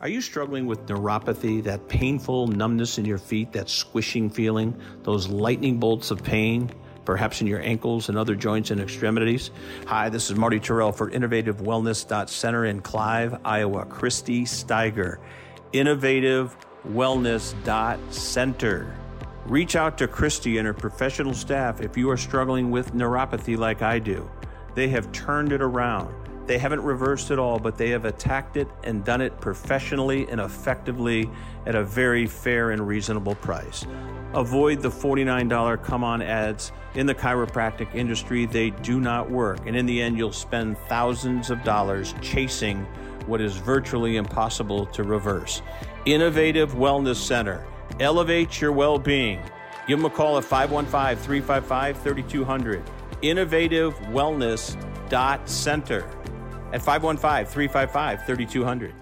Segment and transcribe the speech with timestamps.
[0.00, 5.28] Are you struggling with neuropathy, that painful numbness in your feet, that squishing feeling, those
[5.28, 6.68] lightning bolts of pain,
[7.04, 9.52] perhaps in your ankles and other joints and extremities?
[9.86, 13.86] Hi, this is Marty Tirrell for Innovative Wellness Center in Clive, Iowa.
[13.86, 15.18] Christy Steiger,
[15.72, 16.56] Innovative
[16.88, 17.54] Wellness
[18.12, 18.96] Center.
[19.46, 23.80] Reach out to Christy and her professional staff if you are struggling with neuropathy like
[23.80, 24.28] I do.
[24.74, 26.12] They have turned it around.
[26.46, 30.40] They haven't reversed it all, but they have attacked it and done it professionally and
[30.40, 31.30] effectively
[31.66, 33.86] at a very fair and reasonable price.
[34.34, 38.44] Avoid the $49 come on ads in the chiropractic industry.
[38.44, 39.60] They do not work.
[39.66, 42.84] And in the end, you'll spend thousands of dollars chasing
[43.26, 45.62] what is virtually impossible to reverse.
[46.04, 47.66] Innovative Wellness Center.
[48.00, 49.40] Elevate your well being.
[49.86, 52.82] Give them a call at 515 355 3200.
[53.22, 54.76] Innovative Wellness
[55.48, 56.04] Center
[56.74, 58.94] at 515 355 3200.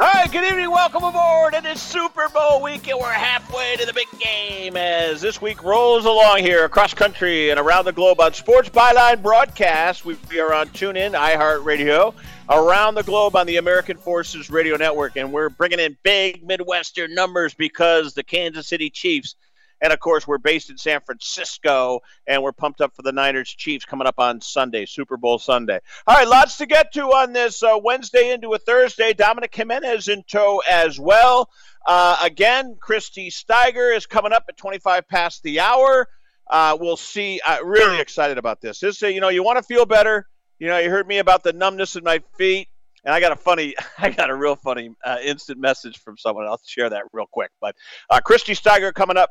[0.00, 0.70] All right, good evening.
[0.70, 1.54] Welcome aboard.
[1.54, 5.62] It is Super Bowl week, and we're halfway to the big game as this week
[5.62, 10.04] rolls along here across country and around the globe on Sports Byline broadcast.
[10.04, 12.14] We are on TuneIn, iHeartRadio,
[12.48, 17.14] around the globe on the American Forces Radio Network, and we're bringing in big Midwestern
[17.14, 19.36] numbers because the Kansas City Chiefs–
[19.80, 23.48] and of course, we're based in San Francisco, and we're pumped up for the Niners
[23.48, 25.78] Chiefs coming up on Sunday, Super Bowl Sunday.
[26.06, 29.12] All right, lots to get to on this uh, Wednesday into a Thursday.
[29.12, 31.50] Dominic Jimenez in tow as well.
[31.86, 36.08] Uh, again, Christy Steiger is coming up at 25 past the hour.
[36.50, 37.40] Uh, we'll see.
[37.46, 38.80] Uh, really excited about this.
[38.80, 40.26] This, uh, you know, you want to feel better.
[40.58, 42.68] You know, you heard me about the numbness in my feet.
[43.04, 46.46] And I got a funny, I got a real funny uh, instant message from someone.
[46.46, 47.50] I'll share that real quick.
[47.60, 47.76] But
[48.10, 49.30] uh, Christy Steiger coming up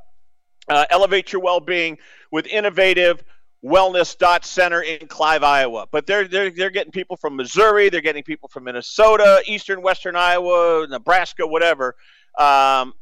[0.68, 1.98] uh, elevate your well-being
[2.32, 3.24] with innovative
[3.64, 5.88] wellness dot center in Clive, Iowa.
[5.92, 10.16] But they're they're they're getting people from Missouri, they're getting people from Minnesota, eastern western
[10.16, 11.96] Iowa, Nebraska, whatever.
[12.38, 12.94] Um,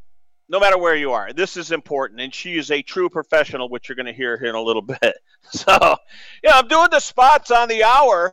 [0.47, 3.89] no matter where you are, this is important, and she is a true professional, which
[3.89, 5.15] you're going to hear here in a little bit.
[5.51, 5.97] So,
[6.43, 8.31] yeah, I'm doing the spots on the hour,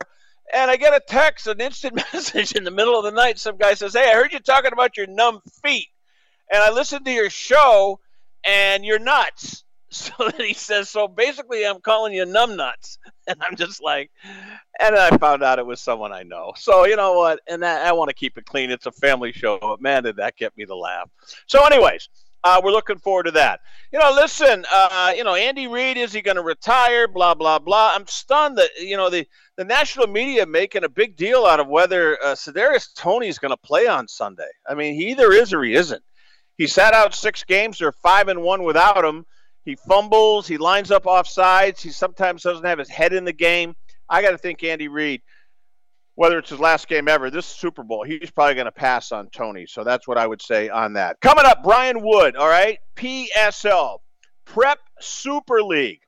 [0.53, 3.39] and I get a text, an instant message in the middle of the night.
[3.39, 5.87] Some guy says, "Hey, I heard you talking about your numb feet,
[6.51, 7.99] and I listened to your show."
[8.45, 9.63] And you're nuts.
[9.93, 14.09] So that he says, so basically, I'm calling you numb nuts, and I'm just like,
[14.79, 16.53] and I found out it was someone I know.
[16.57, 17.41] So you know what?
[17.47, 18.71] And I, I want to keep it clean.
[18.71, 21.11] It's a family show, but man, did that get me to laugh.
[21.45, 22.09] So, anyways,
[22.43, 23.61] uh, we're looking forward to that.
[23.91, 27.07] You know, listen, uh, you know, Andy Reid is he going to retire?
[27.07, 27.91] Blah blah blah.
[27.93, 29.25] I'm stunned that you know the
[29.55, 32.35] the national media making a big deal out of whether uh,
[32.95, 34.49] Toney is going to play on Sunday.
[34.67, 36.03] I mean, he either is or he isn't.
[36.57, 37.79] He sat out six games.
[37.79, 39.25] They're five and one without him.
[39.65, 40.47] He fumbles.
[40.47, 41.81] He lines up off sides.
[41.81, 43.75] He sometimes doesn't have his head in the game.
[44.09, 45.21] I got to think Andy Reid,
[46.15, 49.29] whether it's his last game ever, this Super Bowl, he's probably going to pass on
[49.29, 49.65] Toney.
[49.65, 51.19] So that's what I would say on that.
[51.21, 52.35] Coming up, Brian Wood.
[52.35, 53.99] All right, PSL,
[54.45, 56.01] Prep Super League.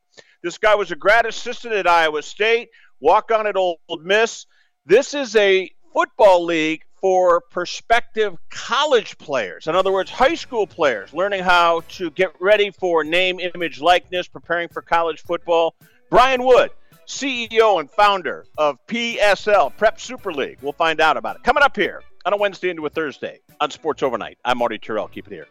[0.43, 2.69] This guy was a grad assistant at Iowa State,
[2.99, 4.45] walk on at Ole Miss.
[4.85, 9.67] This is a football league for prospective college players.
[9.67, 14.27] In other words, high school players learning how to get ready for name, image, likeness,
[14.27, 15.75] preparing for college football.
[16.09, 16.71] Brian Wood,
[17.07, 20.57] CEO and founder of PSL, Prep Super League.
[20.63, 21.43] We'll find out about it.
[21.43, 24.39] Coming up here on a Wednesday into a Thursday on Sports Overnight.
[24.43, 25.11] I'm Marty Tirrell.
[25.11, 25.47] Keep it here.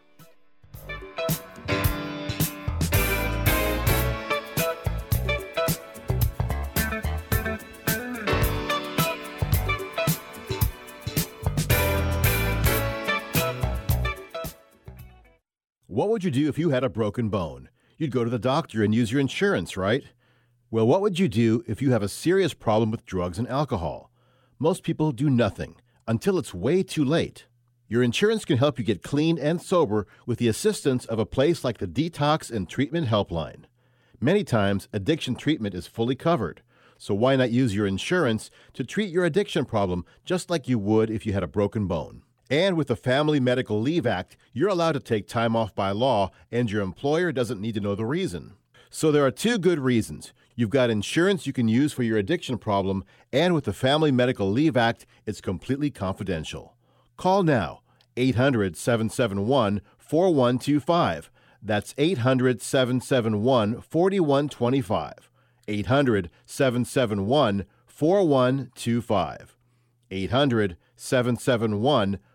[15.95, 17.69] What would you do if you had a broken bone?
[17.97, 20.03] You'd go to the doctor and use your insurance, right?
[20.69, 24.11] Well, what would you do if you have a serious problem with drugs and alcohol?
[24.59, 27.45] Most people do nothing until it's way too late.
[27.87, 31.63] Your insurance can help you get clean and sober with the assistance of a place
[31.63, 33.63] like the Detox and Treatment Helpline.
[34.19, 36.61] Many times, addiction treatment is fully covered,
[36.97, 41.09] so why not use your insurance to treat your addiction problem just like you would
[41.09, 42.24] if you had a broken bone?
[42.49, 46.29] And with the Family Medical Leave Act, you're allowed to take time off by law,
[46.51, 48.53] and your employer doesn't need to know the reason.
[48.91, 50.31] So there are two good reasons.
[50.55, 53.03] You've got insurance you can use for your addiction problem,
[53.33, 56.75] and with the Family Medical Leave Act, it's completely confidential.
[57.17, 57.81] Call now
[58.15, 61.31] 800 771 4125.
[61.63, 65.31] That's 800 771 4125.
[65.67, 69.57] 800 771 4125.
[70.11, 72.34] 800 771 4125.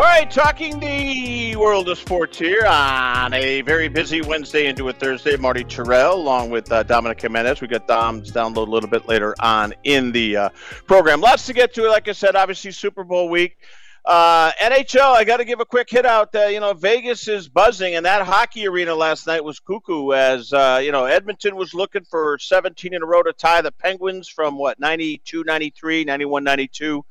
[0.00, 4.94] All right, talking the world of sports here on a very busy Wednesday into a
[4.94, 5.36] Thursday.
[5.36, 7.60] Marty Tirrell along with uh, Dominic Jimenez.
[7.60, 10.48] We got Dom's download a little bit later on in the uh,
[10.86, 11.20] program.
[11.20, 11.86] Lots to get to.
[11.86, 13.58] Like I said, obviously Super Bowl week.
[14.06, 16.34] Uh, NHL, I got to give a quick hit out.
[16.34, 20.12] Uh, you know, Vegas is buzzing, and that hockey arena last night was cuckoo.
[20.12, 23.70] As uh, you know, Edmonton was looking for 17 in a row to tie the
[23.70, 27.04] Penguins from what 92, 93, 91, 92.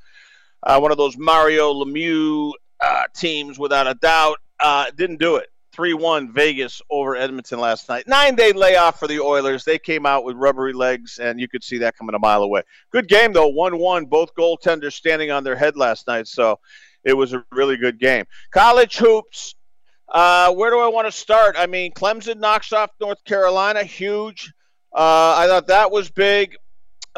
[0.63, 4.37] Uh, one of those Mario Lemieux uh, teams without a doubt.
[4.59, 5.49] Uh, didn't do it.
[5.73, 8.07] 3 1 Vegas over Edmonton last night.
[8.07, 9.63] Nine day layoff for the Oilers.
[9.63, 12.63] They came out with rubbery legs, and you could see that coming a mile away.
[12.91, 13.47] Good game, though.
[13.47, 14.05] 1 1.
[14.05, 16.59] Both goaltenders standing on their head last night, so
[17.03, 18.25] it was a really good game.
[18.51, 19.55] College hoops.
[20.09, 21.55] Uh, where do I want to start?
[21.57, 23.83] I mean, Clemson knocks off North Carolina.
[23.83, 24.51] Huge.
[24.91, 26.57] Uh, I thought that was big.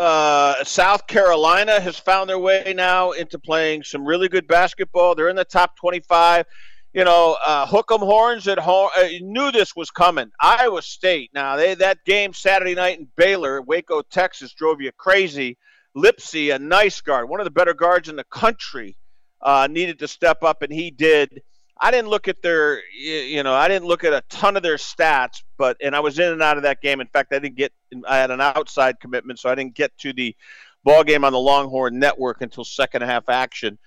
[0.02, 5.14] Uh, South Carolina has found their way now into playing some really good basketball.
[5.14, 6.48] They're in the top 25.
[6.92, 8.90] You know, uh, hook 'em horns at home.
[8.98, 10.32] Uh, knew this was coming.
[10.40, 11.30] Iowa State.
[11.36, 15.60] Now they that game Saturday night in Baylor, Waco, Texas, drove you crazy.
[15.96, 18.98] Lipsey, a nice guard, one of the better guards in the country,
[19.42, 21.44] uh, needed to step up, and he did.
[21.84, 24.78] I didn't look at their, you know, I didn't look at a ton of their
[24.78, 27.02] stats, but and I was in and out of that game.
[27.02, 27.74] In fact, I didn't get,
[28.08, 30.36] I had an outside commitment, so I didn't get to the
[30.84, 33.80] ball game on the Longhorn Network until second half action.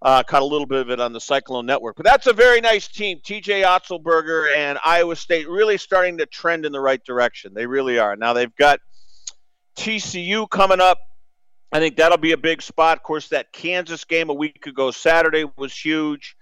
[0.00, 2.60] Uh, caught a little bit of it on the Cyclone Network, but that's a very
[2.60, 3.20] nice team.
[3.22, 3.62] T.J.
[3.62, 7.54] Otzelberger and Iowa State really starting to trend in the right direction.
[7.54, 8.16] They really are.
[8.16, 8.80] Now they've got
[9.76, 10.98] TCU coming up.
[11.70, 12.96] I think that'll be a big spot.
[12.96, 16.34] Of course, that Kansas game a week ago Saturday was huge.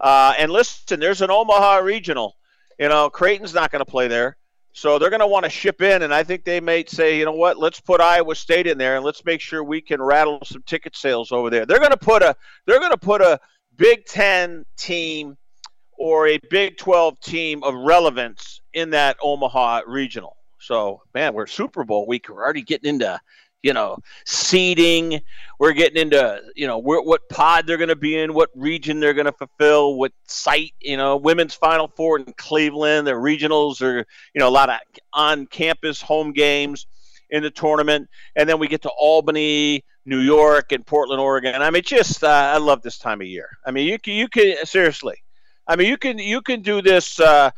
[0.00, 2.36] Uh, and listen, there's an Omaha regional.
[2.78, 4.36] You know, Creighton's not going to play there.
[4.72, 7.24] So they're going to want to ship in, and I think they may say, you
[7.24, 10.38] know what, let's put Iowa State in there, and let's make sure we can rattle
[10.44, 11.66] some ticket sales over there.
[11.66, 13.40] They're going to put a they're going to put a
[13.76, 15.36] Big Ten team
[15.98, 20.36] or a Big Twelve team of relevance in that Omaha regional.
[20.60, 22.28] So man, we're Super Bowl week.
[22.28, 23.20] We're already getting into
[23.62, 25.20] you know, seeding.
[25.58, 29.14] We're getting into, you know, what pod they're going to be in, what region they're
[29.14, 33.06] going to fulfill, what site, you know, women's Final Four in Cleveland.
[33.08, 34.78] The regionals are, you know, a lot of
[35.12, 36.86] on campus home games
[37.30, 38.08] in the tournament.
[38.36, 41.60] And then we get to Albany, New York, and Portland, Oregon.
[41.60, 43.48] I mean, just, uh, I love this time of year.
[43.66, 45.16] I mean, you can, you can, seriously,
[45.66, 47.50] I mean, you can, you can do this, uh,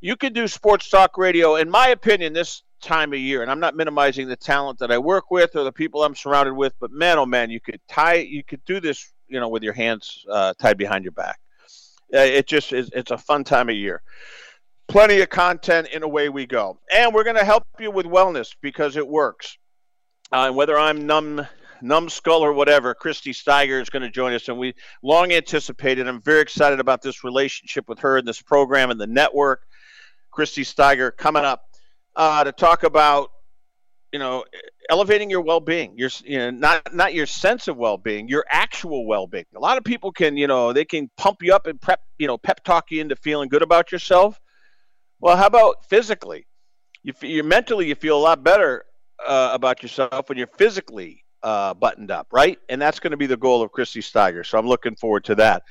[0.00, 1.56] you can do sports talk radio.
[1.56, 3.42] In my opinion, this time of year.
[3.42, 6.54] And I'm not minimizing the talent that I work with or the people I'm surrounded
[6.54, 9.62] with, but man, oh man, you could tie, you could do this, you know, with
[9.62, 11.38] your hands uh, tied behind your back.
[12.14, 14.02] Uh, it just is, it's a fun time of year.
[14.88, 16.78] Plenty of content in away we go.
[16.92, 19.58] And we're going to help you with wellness because it works.
[20.32, 21.46] Uh, and whether I'm numb
[21.82, 26.08] numbskull or whatever, Christy Steiger is going to join us, and we long anticipated.
[26.08, 29.66] I'm very excited about this relationship with her and this program and the network.
[30.30, 31.65] Christy Steiger coming up
[32.16, 33.30] uh, to talk about
[34.12, 34.44] you know
[34.88, 39.44] elevating your well-being your you know not not your sense of well-being your actual well-being.
[39.54, 42.26] A lot of people can you know they can pump you up and prep you
[42.26, 44.40] know pep talk you into feeling good about yourself.
[45.20, 46.46] Well how about physically?
[47.02, 48.84] You, you mentally you feel a lot better
[49.24, 52.58] uh, about yourself when you're physically uh, buttoned up right?
[52.68, 55.34] And that's going to be the goal of christy steiger so i'm looking forward to
[55.36, 55.62] that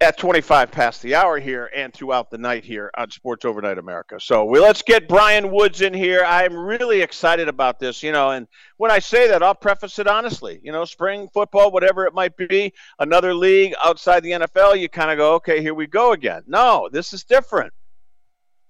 [0.00, 4.20] at 25 past the hour here and throughout the night here on Sports Overnight America.
[4.20, 6.22] So we let's get Brian Woods in here.
[6.26, 10.06] I'm really excited about this, you know, and when I say that, I'll preface it
[10.06, 10.60] honestly.
[10.62, 15.10] You know, spring football, whatever it might be, another league outside the NFL, you kind
[15.10, 16.42] of go, okay, here we go again.
[16.46, 17.72] No, this is different.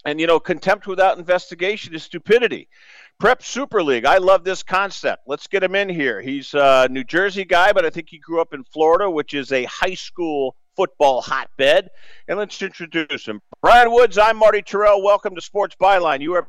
[0.05, 2.69] And you know, contempt without investigation is stupidity.
[3.19, 4.05] Prep Super League.
[4.05, 5.25] I love this concept.
[5.27, 6.21] Let's get him in here.
[6.21, 9.51] He's a New Jersey guy, but I think he grew up in Florida, which is
[9.51, 11.89] a high school football hotbed.
[12.29, 13.41] And let's introduce him.
[13.63, 15.03] Brian Woods, I'm Marty Tirrell.
[15.03, 16.21] Welcome to Sports Byline.
[16.21, 16.49] You are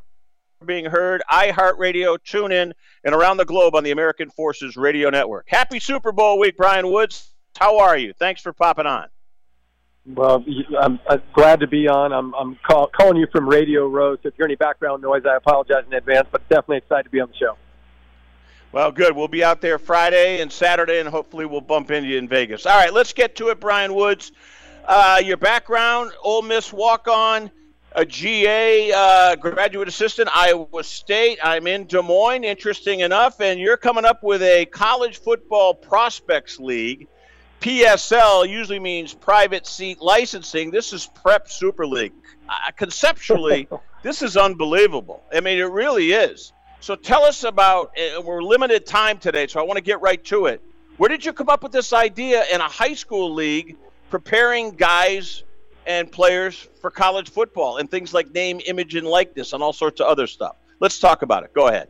[0.66, 5.46] being heard iHeartRadio, tune in, and around the globe on the American Forces Radio Network.
[5.48, 7.32] Happy Super Bowl week, Brian Woods.
[7.58, 8.12] How are you?
[8.12, 9.08] Thanks for popping on.
[10.06, 10.44] Well,
[10.80, 12.12] I'm, I'm glad to be on.
[12.12, 15.22] I'm, I'm call, calling you from Radio Row, so if you hear any background noise,
[15.28, 17.56] I apologize in advance, but definitely excited to be on the show.
[18.70, 19.16] Well, good.
[19.16, 22.66] We'll be out there Friday and Saturday, and hopefully we'll bump into you in Vegas.
[22.66, 24.30] All right, let's get to it, Brian Woods.
[24.84, 27.50] Uh, your background, Ole Miss walk-on,
[27.92, 31.38] a GA uh, graduate assistant, Iowa State.
[31.42, 36.60] I'm in Des Moines, interesting enough, and you're coming up with a college football prospects
[36.60, 37.08] league.
[37.60, 40.70] PSL usually means private seat licensing.
[40.70, 42.12] This is Prep Super League.
[42.46, 43.66] Uh, conceptually,
[44.02, 45.22] this is unbelievable.
[45.34, 46.52] I mean, it really is.
[46.80, 47.92] So tell us about.
[47.98, 50.62] Uh, we're limited time today, so I want to get right to it.
[50.96, 53.76] Where did you come up with this idea in a high school league,
[54.10, 55.44] preparing guys
[55.86, 60.00] and players for college football and things like name, image, and likeness, and all sorts
[60.00, 60.56] of other stuff?
[60.80, 61.52] Let's talk about it.
[61.52, 61.88] Go ahead.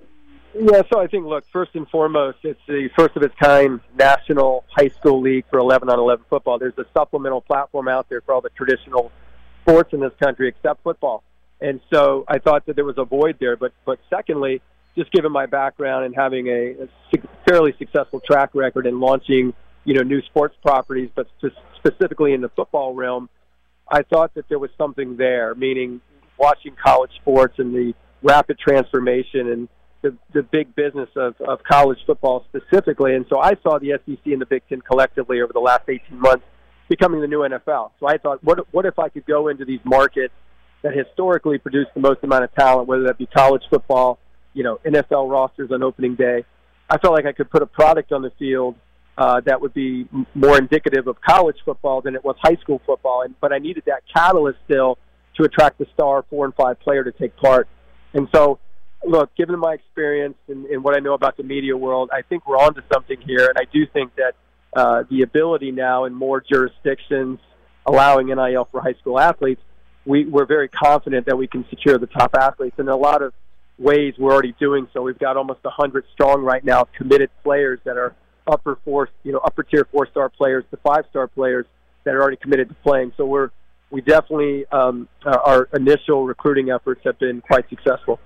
[0.54, 4.64] Yeah, so I think, look, first and foremost, it's the first of its kind national
[4.74, 6.58] high school league for 11 on 11 football.
[6.58, 9.12] There's a supplemental platform out there for all the traditional
[9.62, 11.22] sports in this country except football.
[11.60, 13.56] And so I thought that there was a void there.
[13.56, 14.62] But, but secondly,
[14.98, 19.94] just given my background and having a, a fairly successful track record in launching, you
[19.94, 21.28] know, new sports properties, but
[21.76, 23.28] specifically in the football realm,
[23.88, 26.00] I thought that there was something there, meaning
[26.36, 29.68] watching college sports and the rapid transformation and
[30.02, 33.14] the, the big business of, of college football specifically.
[33.14, 36.20] And so I saw the SEC and the Big Ten collectively over the last 18
[36.20, 36.44] months
[36.88, 37.92] becoming the new NFL.
[38.00, 40.34] So I thought, what, what if I could go into these markets
[40.82, 44.18] that historically produce the most amount of talent, whether that be college football,
[44.58, 46.44] you know, NFL rosters on opening day.
[46.90, 48.74] I felt like I could put a product on the field
[49.16, 53.22] uh, that would be more indicative of college football than it was high school football.
[53.22, 54.98] And, but I needed that catalyst still
[55.36, 57.68] to attract the star four and five player to take part.
[58.14, 58.58] And so,
[59.06, 62.44] look, given my experience and, and what I know about the media world, I think
[62.48, 63.46] we're onto something here.
[63.46, 64.34] And I do think that
[64.74, 67.38] uh, the ability now in more jurisdictions
[67.86, 69.62] allowing NIL for high school athletes,
[70.04, 72.74] we, we're very confident that we can secure the top athletes.
[72.78, 73.32] And a lot of
[73.78, 75.02] ways we're already doing so.
[75.02, 78.14] We've got almost 100 strong right now, committed players that are
[78.46, 81.66] upper four, you know, upper tier four star players to five star players
[82.04, 83.12] that are already committed to playing.
[83.16, 83.50] So we're
[83.90, 88.20] we definitely um, our initial recruiting efforts have been quite successful.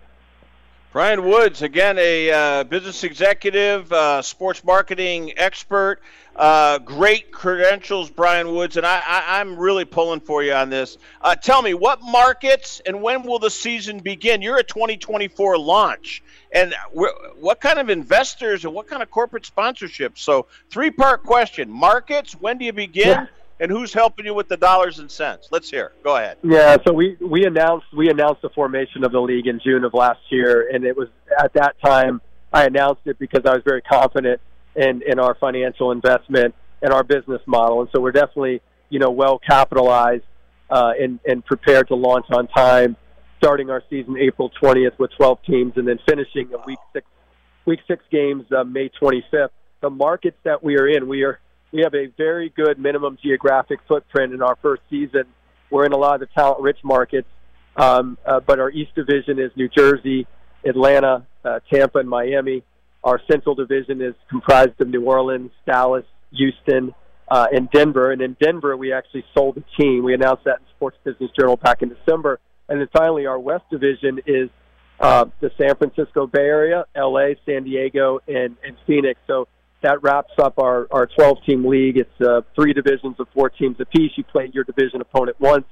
[0.92, 6.00] Brian Woods, again, a uh, business executive, uh, sports marketing expert.
[6.36, 10.98] Uh, great credentials, Brian Woods, and I, am really pulling for you on this.
[11.22, 14.42] Uh, tell me, what markets and when will the season begin?
[14.42, 16.22] You're a 2024 launch,
[16.52, 20.18] and what kind of investors and what kind of corporate sponsorships?
[20.18, 23.08] So, three part question markets, when do you begin?
[23.08, 23.26] Yeah
[23.62, 25.48] and who's helping you with the dollars and cents?
[25.52, 25.92] Let's hear.
[26.02, 26.36] Go ahead.
[26.42, 29.94] Yeah, so we we announced we announced the formation of the league in June of
[29.94, 32.20] last year, and it was at that time
[32.52, 34.40] I announced it because I was very confident
[34.74, 39.10] in in our financial investment and our business model, and so we're definitely you know
[39.10, 40.24] well capitalized
[40.68, 42.96] uh, and and prepared to launch on time,
[43.38, 47.06] starting our season April 20th with 12 teams, and then finishing a week six
[47.64, 49.50] week six games uh, May 25th.
[49.82, 51.38] The markets that we are in, we are
[51.72, 55.24] we have a very good minimum geographic footprint in our first season.
[55.70, 57.28] We're in a lot of the talent-rich markets,
[57.76, 60.26] um, uh, but our East Division is New Jersey,
[60.66, 62.62] Atlanta, uh, Tampa, and Miami.
[63.02, 66.94] Our Central Division is comprised of New Orleans, Dallas, Houston,
[67.28, 68.12] uh, and Denver.
[68.12, 70.04] And in Denver, we actually sold a team.
[70.04, 72.38] We announced that in Sports Business Journal back in December.
[72.68, 74.50] And then finally, our West Division is
[75.00, 79.18] uh, the San Francisco Bay Area, LA, San Diego, and, and Phoenix.
[79.26, 79.48] So
[79.82, 81.98] that wraps up our our 12 team league.
[81.98, 84.12] It's uh, three divisions of four teams apiece.
[84.16, 85.66] You play your division opponent once,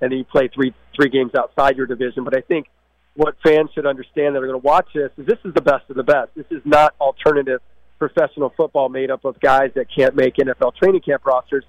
[0.00, 2.24] and then you play three three games outside your division.
[2.24, 2.66] But I think
[3.14, 5.88] what fans should understand that are going to watch this is this is the best
[5.90, 6.30] of the best.
[6.34, 7.60] This is not alternative
[7.98, 11.64] professional football made up of guys that can't make NFL training camp rosters.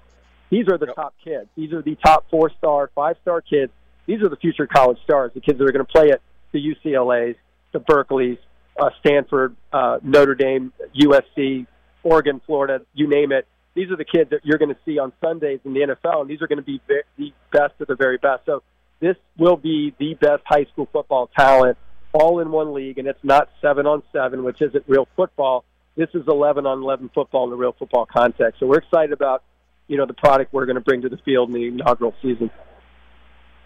[0.50, 1.48] These are the top kids.
[1.56, 3.72] These are the top four star, five star kids.
[4.06, 6.20] These are the future college stars, the kids that are going to play at
[6.52, 7.36] the UCLA's,
[7.72, 8.38] the Berkeley's,
[8.78, 11.66] uh, Stanford, uh, Notre Dame, USC,
[12.02, 13.46] Oregon, Florida, you name it.
[13.74, 16.30] These are the kids that you're going to see on Sundays in the NFL, and
[16.30, 16.80] these are going to be
[17.16, 18.44] the best of the very best.
[18.46, 18.62] So
[19.00, 21.78] this will be the best high school football talent
[22.12, 25.64] all in one league, and it's not seven on seven, which isn't real football.
[25.96, 28.60] This is 11 on 11 football in the real football context.
[28.60, 29.42] So we're excited about,
[29.88, 32.50] you know, the product we're going to bring to the field in the inaugural season.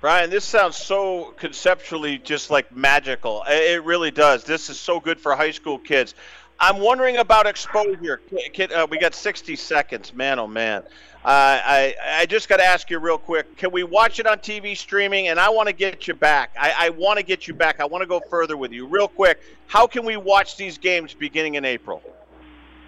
[0.01, 3.45] Brian, this sounds so conceptually just like magical.
[3.47, 4.43] It really does.
[4.43, 6.17] This is so good for high school kids.
[6.63, 8.21] I'm wondering about exposure.
[8.73, 10.15] Uh, we got 60 seconds.
[10.15, 10.85] Man, oh man.
[11.25, 13.57] Uh, I I just got to ask you real quick.
[13.57, 15.27] Can we watch it on TV streaming?
[15.27, 16.55] And I want to get you back.
[16.59, 17.81] I, I want to get you back.
[17.81, 18.87] I want to go further with you.
[18.87, 19.41] Real quick.
[19.67, 22.01] How can we watch these games beginning in April?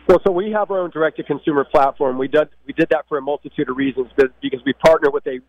[0.06, 2.16] Well, so we have our own direct-to-consumer platform.
[2.16, 5.40] We did we did that for a multitude of reasons because we partner with a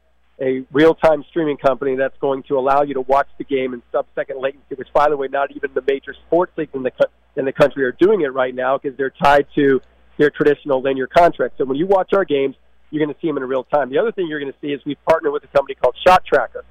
[0.41, 4.41] a real-time streaming company that's going to allow you to watch the game in sub-second
[4.41, 4.75] latency.
[4.75, 6.91] Which, by the way, not even the major sports leagues in the
[7.37, 9.81] in the country are doing it right now because they're tied to
[10.17, 11.57] their traditional linear contracts.
[11.57, 12.55] So when you watch our games,
[12.89, 13.89] you're going to see them in real time.
[13.89, 16.61] The other thing you're going to see is we've partnered with a company called ShotTracker.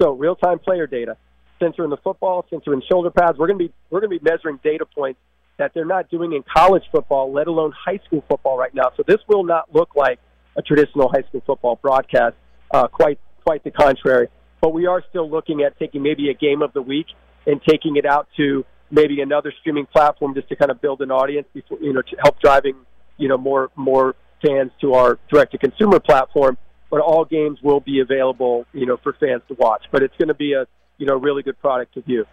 [0.00, 1.16] So real-time player data,
[1.58, 3.38] sensor in the football, sensor in shoulder pads.
[3.38, 5.20] We're going to be we're going to be measuring data points
[5.58, 8.90] that they're not doing in college football, let alone high school football right now.
[8.96, 10.18] So this will not look like
[10.56, 12.34] a traditional high school football broadcast.
[12.70, 14.28] Uh, quite quite the contrary.
[14.60, 17.06] But we are still looking at taking maybe a game of the week
[17.46, 21.10] and taking it out to maybe another streaming platform just to kind of build an
[21.10, 22.74] audience, before, you know, to help driving
[23.16, 26.56] you know more more fans to our direct to consumer platform.
[26.90, 29.84] But all games will be available, you know, for fans to watch.
[29.92, 30.66] But it's going to be a
[30.98, 32.26] you know really good product to view.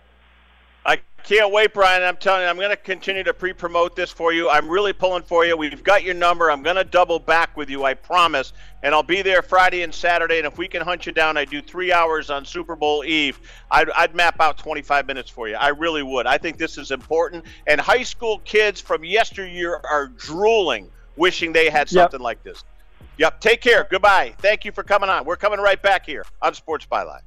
[0.87, 2.01] I can't wait, Brian.
[2.01, 4.49] I'm telling you, I'm going to continue to pre promote this for you.
[4.49, 5.57] I'm really pulling for you.
[5.57, 6.49] We've got your number.
[6.49, 8.53] I'm going to double back with you, I promise.
[8.83, 10.37] And I'll be there Friday and Saturday.
[10.37, 13.41] And if we can hunt you down, I do three hours on Super Bowl Eve.
[13.69, 15.55] I'd, I'd map out 25 minutes for you.
[15.55, 16.25] I really would.
[16.25, 17.43] I think this is important.
[17.67, 22.23] And high school kids from yesteryear are drooling, wishing they had something yep.
[22.23, 22.63] like this.
[23.17, 23.41] Yep.
[23.41, 23.85] Take care.
[23.89, 24.33] Goodbye.
[24.37, 25.25] Thank you for coming on.
[25.25, 27.26] We're coming right back here on Sports Byline.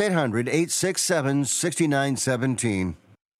[0.00, 0.16] 867 6917.
[0.26, 2.16] 800 867 6917.
[2.16, 2.96] That's 800 867 6917.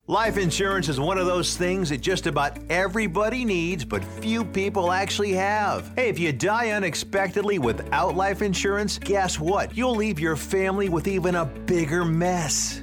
[0.08, 4.92] Life insurance is one of those things that just about everybody needs, but few people
[4.92, 5.90] actually have.
[5.96, 9.76] Hey, if you die unexpectedly without life insurance, guess what?
[9.76, 12.82] You'll leave your family with even a bigger mess.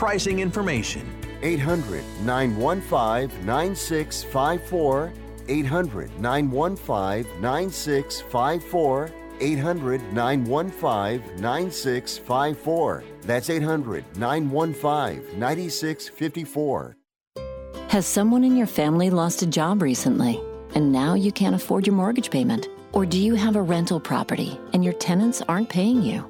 [0.00, 1.06] pricing information.
[1.42, 5.12] 800 915 9654.
[5.46, 9.10] 800 915 9654.
[9.40, 13.04] 800 915 9654.
[13.26, 16.96] That's 800 915 9654.
[17.88, 20.40] Has someone in your family lost a job recently
[20.74, 22.68] and now you can't afford your mortgage payment?
[22.92, 26.29] Or do you have a rental property and your tenants aren't paying you?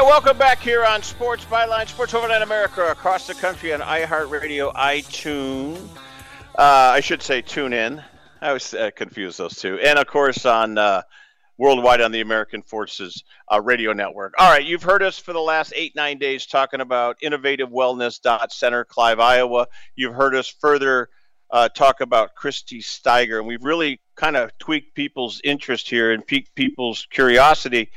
[0.00, 4.72] Right, welcome back here on Sports Byline, Sports Overnight America, across the country on iHeartRadio,
[4.72, 5.76] iTunes.
[6.58, 8.02] Uh, I should say tune in.
[8.40, 9.78] I always uh, confuse those two.
[9.78, 11.02] And of course on uh,
[11.58, 14.32] worldwide on the American Forces uh, Radio Network.
[14.38, 18.20] All right, you've heard us for the last eight, nine days talking about Innovative Wellness
[18.50, 19.66] Center, Clive, Iowa.
[19.96, 21.10] You've heard us further
[21.50, 26.26] uh, talk about Christy Steiger, and we've really kind of tweaked people's interest here and
[26.26, 27.90] piqued people's curiosity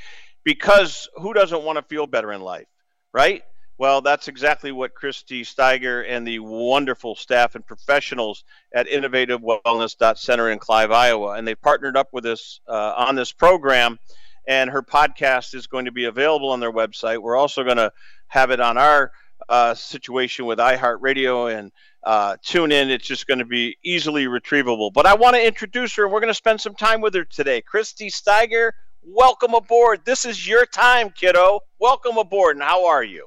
[0.44, 2.68] because who doesn't want to feel better in life,
[3.14, 3.44] right?
[3.78, 10.18] Well, that's exactly what Christy Steiger and the wonderful staff and professionals at Innovative Wellness
[10.18, 14.00] Center in Clive, Iowa, and they partnered up with us uh, on this program.
[14.48, 17.20] And her podcast is going to be available on their website.
[17.20, 17.92] We're also going to
[18.28, 19.12] have it on our
[19.50, 21.72] uh, situation with iHeartRadio and
[22.04, 22.90] uh, tune in.
[22.90, 24.92] It's just going to be easily retrievable.
[24.92, 27.24] But I want to introduce her, and we're going to spend some time with her
[27.24, 27.62] today.
[27.62, 28.72] Christy Steiger,
[29.06, 30.02] welcome aboard.
[30.06, 31.62] This is your time, kiddo.
[31.80, 33.26] Welcome aboard, and how are you?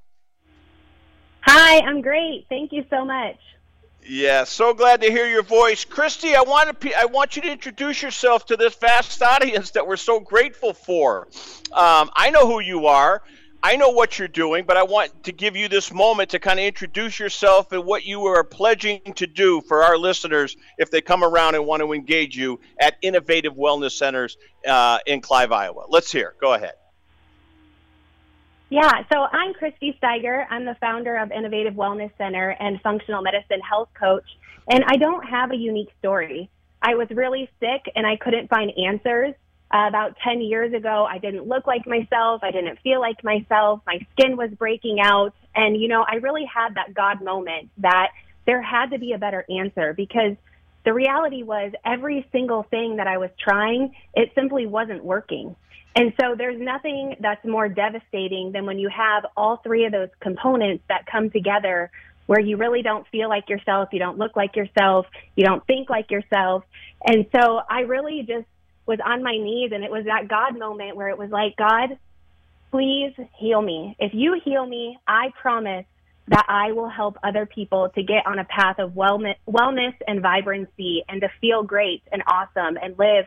[1.43, 2.47] Hi, I'm great.
[2.49, 3.37] Thank you so much.
[4.09, 6.37] Yeah, so glad to hear your voice, Christy.
[6.37, 9.97] I want to I want you to introduce yourself to this vast audience that we're
[9.97, 11.27] so grateful for.
[11.73, 13.23] Um, I know who you are.
[13.67, 16.61] I know what you're doing, but I want to give you this moment to kind
[16.61, 21.01] of introduce yourself and what you are pledging to do for our listeners if they
[21.01, 24.37] come around and want to engage you at Innovative Wellness Centers
[24.69, 25.87] uh, in Clive, Iowa.
[25.89, 26.37] Let's hear.
[26.41, 26.75] Go ahead.
[28.69, 30.47] Yeah, so I'm Christy Steiger.
[30.49, 34.29] I'm the founder of Innovative Wellness Center and functional medicine health coach.
[34.71, 36.49] And I don't have a unique story.
[36.81, 39.35] I was really sick and I couldn't find answers.
[39.73, 42.43] Uh, about 10 years ago, I didn't look like myself.
[42.45, 43.81] I didn't feel like myself.
[43.85, 45.35] My skin was breaking out.
[45.57, 48.11] And, you know, I really had that God moment that
[48.47, 50.37] there had to be a better answer because
[50.85, 55.57] the reality was every single thing that I was trying, it simply wasn't working.
[55.97, 60.11] And so there's nothing that's more devastating than when you have all three of those
[60.21, 61.91] components that come together
[62.27, 65.89] where you really don't feel like yourself, you don't look like yourself, you don't think
[65.89, 66.65] like yourself.
[67.05, 68.47] And so I really just
[68.87, 71.99] was on my knees and it was that God moment where it was like, God,
[72.71, 73.97] please heal me.
[73.99, 75.87] If you heal me, I promise
[76.29, 80.21] that I will help other people to get on a path of wellness, wellness and
[80.21, 83.27] vibrancy and to feel great and awesome and live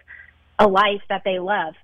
[0.57, 1.75] a life that they love.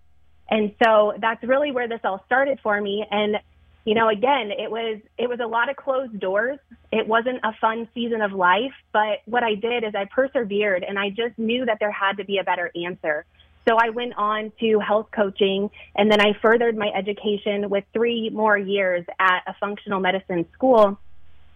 [0.50, 3.06] And so that's really where this all started for me.
[3.10, 3.38] And,
[3.86, 6.60] you know, again, it was, it was a lot of closed doors.
[6.92, 11.00] It wasn't a fun season of life, but what I did is I persevered and
[11.00, 13.26] I just knew that there had to be a better answer.
[13.68, 18.30] So I went on to health coaching and then I furthered my education with three
[18.30, 21.00] more years at a functional medicine school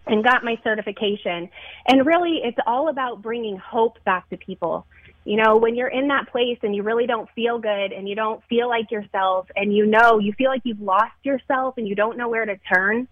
[0.06, 1.48] and got my certification.
[1.86, 4.86] And really, it's all about bringing hope back to people.
[5.24, 8.16] You know, when you're in that place and you really don't feel good and you
[8.16, 11.94] don't feel like yourself and you know, you feel like you've lost yourself and you
[11.94, 13.06] don't know where to turn,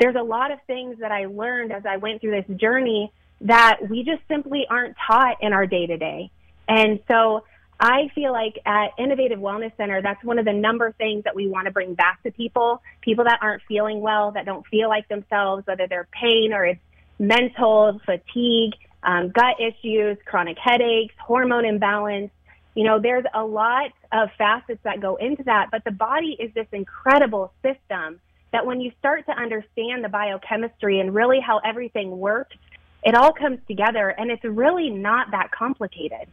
[0.00, 3.78] there's a lot of things that I learned as I went through this journey that
[3.88, 6.30] we just simply aren't taught in our day to day.
[6.66, 7.44] And so
[7.80, 11.48] I feel like at Innovative Wellness Center, that's one of the number things that we
[11.48, 15.08] want to bring back to people, people that aren't feeling well, that don't feel like
[15.08, 16.80] themselves, whether they're pain or it's
[17.18, 22.30] mental fatigue, um, gut issues, chronic headaches, hormone imbalance.
[22.74, 26.52] You know, there's a lot of facets that go into that, but the body is
[26.52, 28.20] this incredible system
[28.52, 32.56] that when you start to understand the biochemistry and really how everything works,
[33.02, 36.28] it all comes together and it's really not that complicated.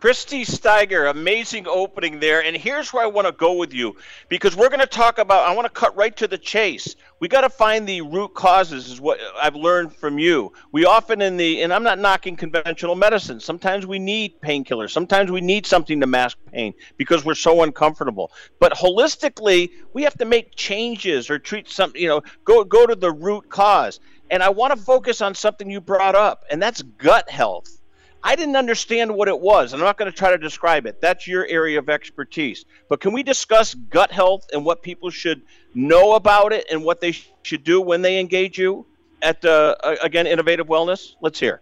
[0.00, 2.40] Christy Steiger, amazing opening there.
[2.44, 3.96] And here's where I want to go with you
[4.28, 6.94] because we're going to talk about, I want to cut right to the chase.
[7.18, 10.52] We got to find the root causes, is what I've learned from you.
[10.70, 15.32] We often in the, and I'm not knocking conventional medicine, sometimes we need painkillers, sometimes
[15.32, 18.30] we need something to mask pain because we're so uncomfortable.
[18.60, 22.94] But holistically, we have to make changes or treat some, you know, go, go to
[22.94, 23.98] the root cause.
[24.30, 27.77] And I want to focus on something you brought up, and that's gut health
[28.22, 29.72] I didn't understand what it was.
[29.72, 31.00] I'm not going to try to describe it.
[31.00, 32.64] That's your area of expertise.
[32.88, 35.42] But can we discuss gut health and what people should
[35.74, 38.86] know about it and what they sh- should do when they engage you
[39.22, 41.14] at, uh, again, Innovative Wellness?
[41.20, 41.60] Let's hear.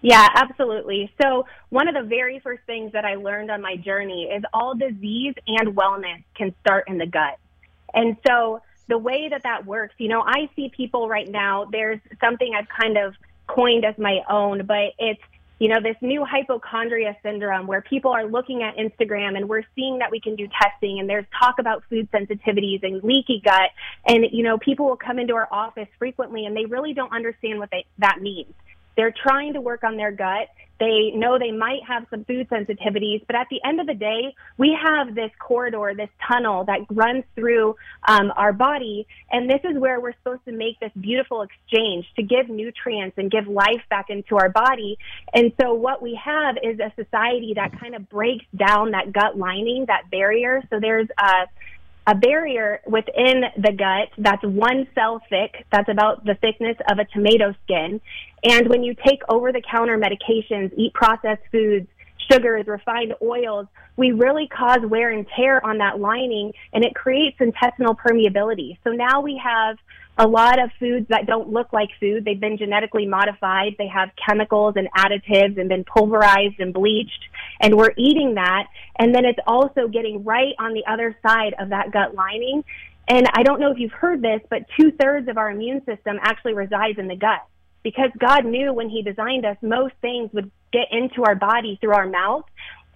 [0.00, 1.12] Yeah, absolutely.
[1.20, 4.74] So, one of the very first things that I learned on my journey is all
[4.74, 7.38] disease and wellness can start in the gut.
[7.94, 12.00] And so, the way that that works, you know, I see people right now, there's
[12.20, 13.14] something I've kind of
[13.48, 15.20] coined as my own, but it's,
[15.58, 19.98] you know, this new hypochondria syndrome where people are looking at Instagram and we're seeing
[19.98, 23.70] that we can do testing and there's talk about food sensitivities and leaky gut.
[24.06, 27.58] And, you know, people will come into our office frequently and they really don't understand
[27.58, 28.54] what they, that means.
[28.98, 30.48] They're trying to work on their gut.
[30.80, 34.34] They know they might have some food sensitivities, but at the end of the day,
[34.56, 37.76] we have this corridor, this tunnel that runs through
[38.08, 42.24] um, our body, and this is where we're supposed to make this beautiful exchange to
[42.24, 44.98] give nutrients and give life back into our body.
[45.32, 49.38] And so, what we have is a society that kind of breaks down that gut
[49.38, 50.62] lining, that barrier.
[50.70, 51.46] So there's a
[52.08, 57.04] a barrier within the gut that's one cell thick, that's about the thickness of a
[57.04, 58.00] tomato skin.
[58.42, 61.86] And when you take over the counter medications, eat processed foods,
[62.32, 63.66] sugars, refined oils,
[63.96, 68.78] we really cause wear and tear on that lining and it creates intestinal permeability.
[68.84, 69.76] So now we have
[70.18, 72.24] a lot of foods that don't look like food.
[72.24, 73.76] They've been genetically modified.
[73.78, 77.22] They have chemicals and additives and been pulverized and bleached.
[77.60, 78.66] And we're eating that.
[78.98, 82.64] And then it's also getting right on the other side of that gut lining.
[83.06, 86.18] And I don't know if you've heard this, but two thirds of our immune system
[86.20, 87.46] actually resides in the gut
[87.82, 91.94] because God knew when He designed us, most things would get into our body through
[91.94, 92.44] our mouth.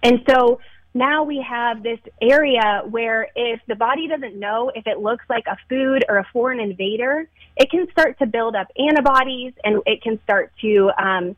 [0.03, 0.59] And so
[0.93, 5.45] now we have this area where if the body doesn't know if it looks like
[5.47, 7.27] a food or a foreign invader,
[7.57, 11.35] it can start to build up antibodies and it can start to um,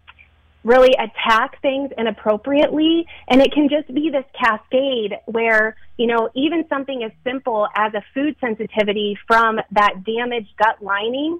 [0.66, 3.08] really attack things inappropriately.
[3.30, 7.94] And it can just be this cascade where, you know, even something as simple as
[7.94, 11.40] a food sensitivity from that damaged gut lining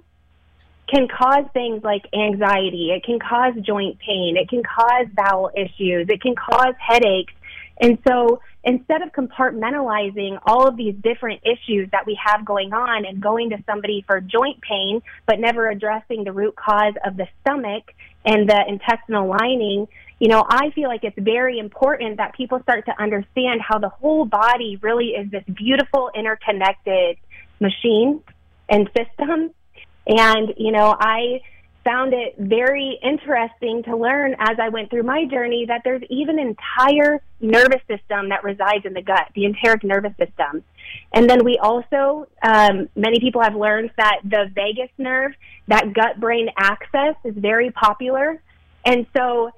[0.88, 2.92] can cause things like anxiety.
[2.92, 4.36] It can cause joint pain.
[4.36, 6.06] It can cause bowel issues.
[6.08, 7.34] It can cause headaches.
[7.80, 13.04] And so instead of compartmentalizing all of these different issues that we have going on
[13.04, 17.28] and going to somebody for joint pain, but never addressing the root cause of the
[17.40, 17.92] stomach
[18.24, 19.86] and the intestinal lining,
[20.18, 23.90] you know, I feel like it's very important that people start to understand how the
[23.90, 27.18] whole body really is this beautiful interconnected
[27.60, 28.22] machine
[28.68, 29.50] and system.
[30.06, 31.42] And, you know, I,
[31.86, 36.40] found it very interesting to learn as I went through my journey that there's even
[36.40, 40.64] an entire nervous system that resides in the gut, the enteric nervous system.
[41.14, 45.32] And then we also, um, many people have learned that the vagus nerve,
[45.68, 48.42] that gut brain axis is very popular.
[48.84, 49.52] And so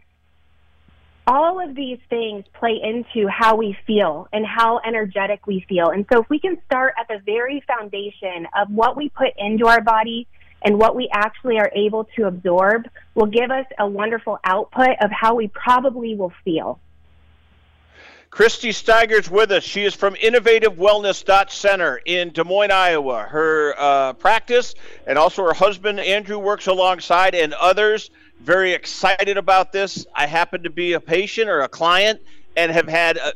[1.27, 5.89] all of these things play into how we feel and how energetic we feel.
[5.89, 9.67] And so if we can start at the very foundation of what we put into
[9.67, 10.27] our body,
[10.63, 15.11] and what we actually are able to absorb will give us a wonderful output of
[15.11, 16.81] how we probably will feel.
[18.31, 19.65] Christy Steiger's with us.
[19.65, 23.23] She is from Innovative Wellness Center in Des Moines, Iowa.
[23.23, 24.75] Her uh, practice
[25.07, 28.11] and also her husband Andrew works alongside, and others.
[28.41, 30.07] Very excited about this.
[30.15, 32.21] I happen to be a patient or a client
[32.57, 33.33] and have had uh,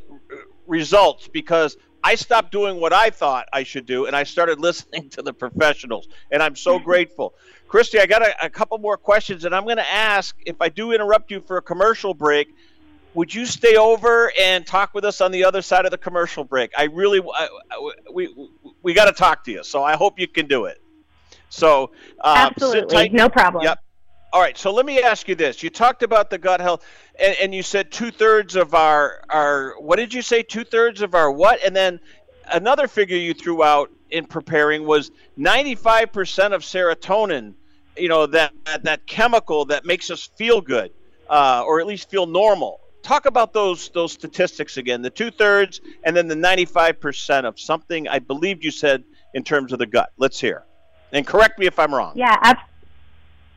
[0.66, 5.08] results because I stopped doing what I thought I should do, and I started listening
[5.10, 7.34] to the professionals, and I'm so grateful.
[7.68, 10.68] Christy, I got a, a couple more questions, and I'm going to ask if I
[10.68, 12.54] do interrupt you for a commercial break,
[13.14, 16.44] would you stay over and talk with us on the other side of the commercial
[16.44, 16.72] break?
[16.76, 17.48] I really, I,
[18.12, 18.34] we,
[18.82, 20.82] we got to talk to you, so I hope you can do it.
[21.50, 23.64] So, uh, absolutely, no problem.
[23.64, 23.78] Yep.
[24.32, 26.86] All right, so let me ask you this: You talked about the gut health,
[27.20, 30.42] and, and you said two thirds of our our what did you say?
[30.42, 31.62] Two thirds of our what?
[31.62, 32.00] And then
[32.50, 37.52] another figure you threw out in preparing was ninety five percent of serotonin.
[37.94, 40.92] You know that, that that chemical that makes us feel good,
[41.28, 42.80] uh, or at least feel normal.
[43.02, 47.44] Talk about those those statistics again: the two thirds, and then the ninety five percent
[47.44, 48.08] of something.
[48.08, 50.10] I believe you said in terms of the gut.
[50.16, 50.64] Let's hear,
[51.12, 52.14] and correct me if I'm wrong.
[52.16, 52.71] Yeah, absolutely.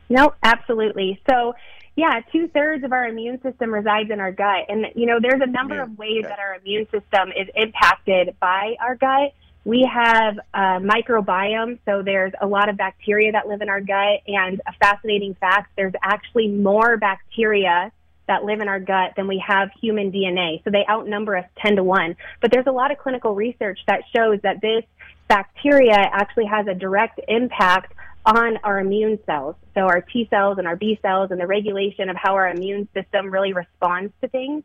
[0.08, 1.20] No, absolutely.
[1.28, 1.54] So,
[1.96, 4.66] yeah, two thirds of our immune system resides in our gut.
[4.68, 5.84] And, you know, there's a number yeah.
[5.84, 6.28] of ways okay.
[6.28, 9.32] that our immune system is impacted by our gut.
[9.64, 14.20] We have a microbiome, so there's a lot of bacteria that live in our gut.
[14.28, 17.90] And a fascinating fact, there's actually more bacteria
[18.28, 20.62] that live in our gut than we have human DNA.
[20.64, 22.16] So they outnumber us 10 to 1.
[22.40, 24.84] But there's a lot of clinical research that shows that this
[25.28, 27.92] bacteria actually has a direct impact
[28.26, 29.54] on our immune cells.
[29.74, 32.88] So our T cells and our B cells and the regulation of how our immune
[32.92, 34.64] system really responds to things.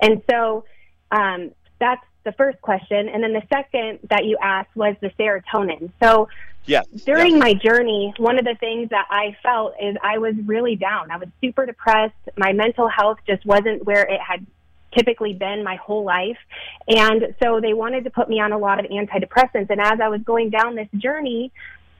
[0.00, 0.64] And so
[1.10, 3.08] um, that's the first question.
[3.08, 5.90] And then the second that you asked was the serotonin.
[6.02, 6.28] So
[6.66, 6.82] yeah.
[7.06, 7.38] during yeah.
[7.38, 11.10] my journey, one of the things that I felt is I was really down.
[11.10, 12.14] I was super depressed.
[12.36, 14.46] My mental health just wasn't where it had
[14.92, 16.38] typically been my whole life.
[16.86, 19.70] And so they wanted to put me on a lot of antidepressants.
[19.70, 21.52] And as I was going down this journey,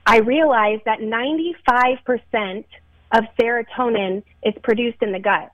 [0.05, 2.65] I realized that 95%
[3.11, 5.51] of serotonin is produced in the gut.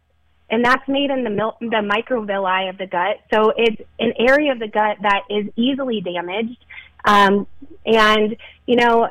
[0.49, 3.17] And that's made in the, mil- the microvilli of the gut.
[3.33, 6.63] So it's an area of the gut that is easily damaged.
[7.03, 7.47] Um,
[7.85, 8.35] and,
[8.67, 9.09] you know,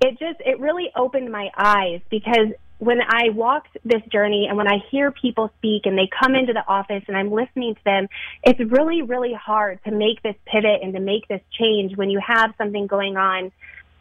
[0.00, 4.66] it just, it really opened my eyes because when I walked this journey and when
[4.66, 8.08] I hear people speak and they come into the office and I'm listening to them,
[8.42, 12.20] it's really, really hard to make this pivot and to make this change when you
[12.26, 13.52] have something going on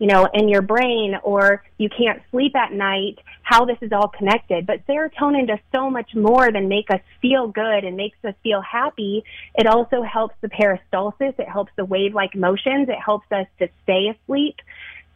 [0.04, 4.10] you know, in your brain or you can't sleep at night, how this is all
[4.10, 4.68] connected.
[4.68, 8.60] But serotonin does so much more than make us feel good and makes us feel
[8.60, 9.24] happy.
[9.56, 11.40] It also helps the peristalsis.
[11.40, 12.90] It helps the wave like motions.
[12.90, 14.58] It helps us to stay asleep.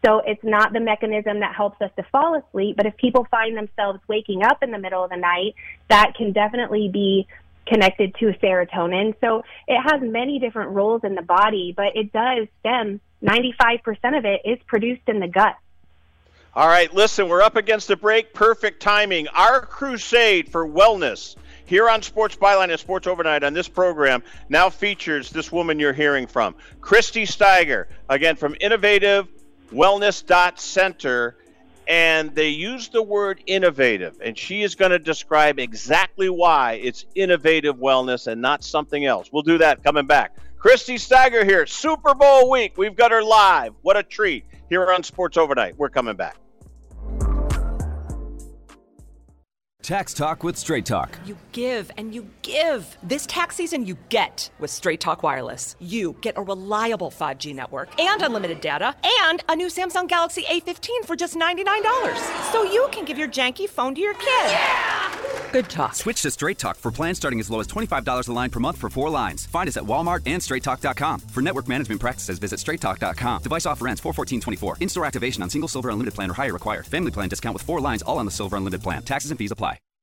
[0.05, 3.57] So it's not the mechanism that helps us to fall asleep, but if people find
[3.57, 5.55] themselves waking up in the middle of the night,
[5.89, 7.27] that can definitely be
[7.67, 9.13] connected to serotonin.
[9.21, 14.25] So it has many different roles in the body, but it does stem 95% of
[14.25, 15.55] it is produced in the gut.
[16.55, 18.33] All right, listen, we're up against the break.
[18.33, 19.27] Perfect timing.
[19.27, 24.69] Our crusade for wellness here on Sports Byline and Sports Overnight on this program now
[24.69, 29.27] features this woman you're hearing from, Christy Steiger, again from Innovative
[29.71, 31.37] Wellness Center,
[31.87, 37.05] and they use the word innovative, and she is going to describe exactly why it's
[37.15, 39.29] innovative wellness and not something else.
[39.31, 40.35] We'll do that coming back.
[40.57, 42.77] Christy Steiger here, Super Bowl week.
[42.77, 43.73] We've got her live.
[43.83, 45.77] What a treat here on Sports Overnight.
[45.77, 46.37] We're coming back.
[49.87, 51.17] Tax Talk with Straight Talk.
[51.25, 52.97] You give and you give.
[53.03, 55.77] This tax season, you get with Straight Talk Wireless.
[55.79, 61.05] You get a reliable 5G network and unlimited data and a new Samsung Galaxy A15
[61.05, 62.51] for just $99.
[62.51, 64.25] So you can give your janky phone to your kid.
[64.25, 65.27] Yeah!
[65.53, 65.95] Good talk.
[65.95, 68.77] Switch to Straight Talk for plans starting as low as $25 a line per month
[68.77, 69.45] for four lines.
[69.45, 71.21] Find us at Walmart and StraightTalk.com.
[71.21, 73.43] For network management practices, visit StraightTalk.com.
[73.43, 74.77] Device offer ends 41424.
[74.81, 76.85] In-store activation on single Silver Unlimited plan or higher required.
[76.85, 79.01] Family plan discount with four lines all on the Silver Unlimited plan.
[79.03, 79.76] Taxes and fees apply.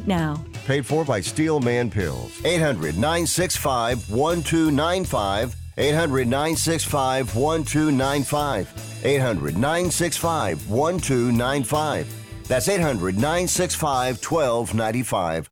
[0.00, 0.42] now.
[0.66, 2.40] Paid for by Steelman Pills.
[2.44, 5.56] 800 965 1295.
[5.76, 9.04] 800 965 1295.
[9.04, 12.46] 800 965 1295.
[12.48, 15.51] That's 800 965 1295.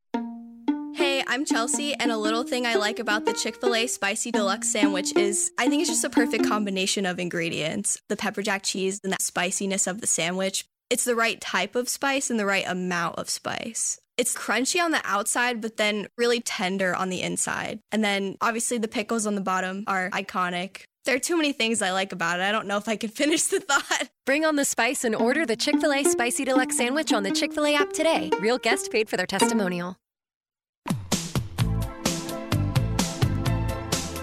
[1.31, 4.69] I'm Chelsea, and a little thing I like about the Chick fil A Spicy Deluxe
[4.69, 8.99] Sandwich is I think it's just a perfect combination of ingredients the pepper jack cheese
[9.01, 10.65] and that spiciness of the sandwich.
[10.89, 13.97] It's the right type of spice and the right amount of spice.
[14.17, 17.79] It's crunchy on the outside, but then really tender on the inside.
[17.93, 20.81] And then obviously the pickles on the bottom are iconic.
[21.05, 22.43] There are too many things I like about it.
[22.43, 24.09] I don't know if I can finish the thought.
[24.25, 27.31] Bring on the spice and order the Chick fil A Spicy Deluxe Sandwich on the
[27.31, 28.31] Chick fil A app today.
[28.41, 29.95] Real guest paid for their testimonial.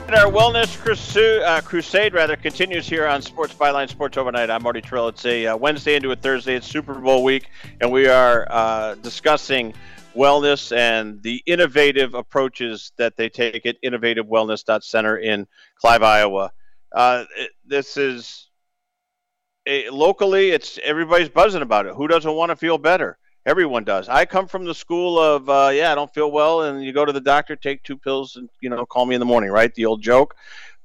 [0.09, 4.49] And our wellness crusade, uh, crusade rather continues here on Sports Byline Sports Overnight.
[4.49, 5.11] I'm Marty Tirrell.
[5.11, 6.55] It's a uh, Wednesday into a Thursday.
[6.55, 7.51] It's Super Bowl week,
[7.83, 9.75] and we are uh, discussing
[10.17, 16.53] wellness and the innovative approaches that they take at Innovative Wellness Center in Clive, Iowa.
[16.91, 18.49] Uh, it, this is
[19.67, 21.95] a, locally, it's everybody's buzzing about it.
[21.95, 23.19] Who doesn't want to feel better?
[23.49, 24.11] Everyone does.
[24.11, 27.07] I come from the school of, uh, yeah, I don't feel well, and you go
[27.07, 29.75] to the doctor, take two pills, and you know, call me in the morning, right?
[29.75, 30.37] The old joke.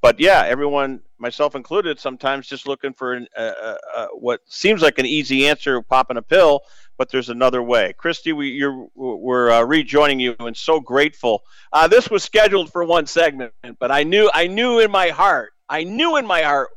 [0.01, 4.97] But yeah, everyone, myself included, sometimes just looking for an, uh, uh, what seems like
[4.97, 6.61] an easy answer, popping a pill,
[6.97, 7.91] but there's another way.
[7.97, 11.43] Christy, we you're, we're uh, rejoining you, and so grateful.
[11.73, 15.51] Uh, this was scheduled for one segment, but I knew I knew in my heart,
[15.67, 16.69] I knew in my heart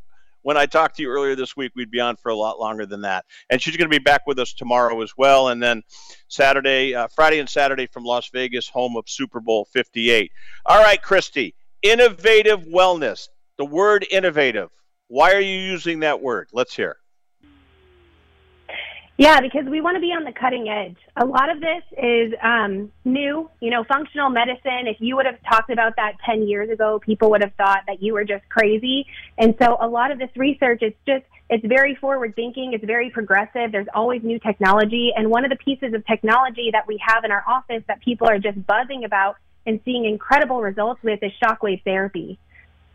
[0.47, 2.87] when I talked to you earlier this week, we'd be on for a lot longer
[2.87, 3.25] than that.
[3.51, 5.49] And she's going to be back with us tomorrow as well.
[5.49, 5.83] And then
[6.29, 10.31] Saturday, uh, Friday and Saturday from Las Vegas, home of Super Bowl 58.
[10.67, 13.27] All right, Christy, innovative wellness.
[13.59, 14.69] The word innovative.
[15.09, 16.49] Why are you using that word?
[16.53, 16.97] Let's hear.
[19.19, 20.97] Yeah, because we want to be on the cutting edge.
[21.17, 23.49] A lot of this is um, new.
[23.61, 27.31] You know, functional medicine, if you would have talked about that 10 years ago, people
[27.31, 29.07] would have thought that you were just crazy.
[29.39, 32.75] And so a lot of this research, it's just, it's very forward thinking.
[32.75, 33.73] It's very progressive.
[33.73, 35.13] There's always new technology.
[35.17, 38.29] And one of the pieces of technology that we have in our office that people
[38.29, 42.39] are just buzzing about and seeing incredible results with is shockwave therapy.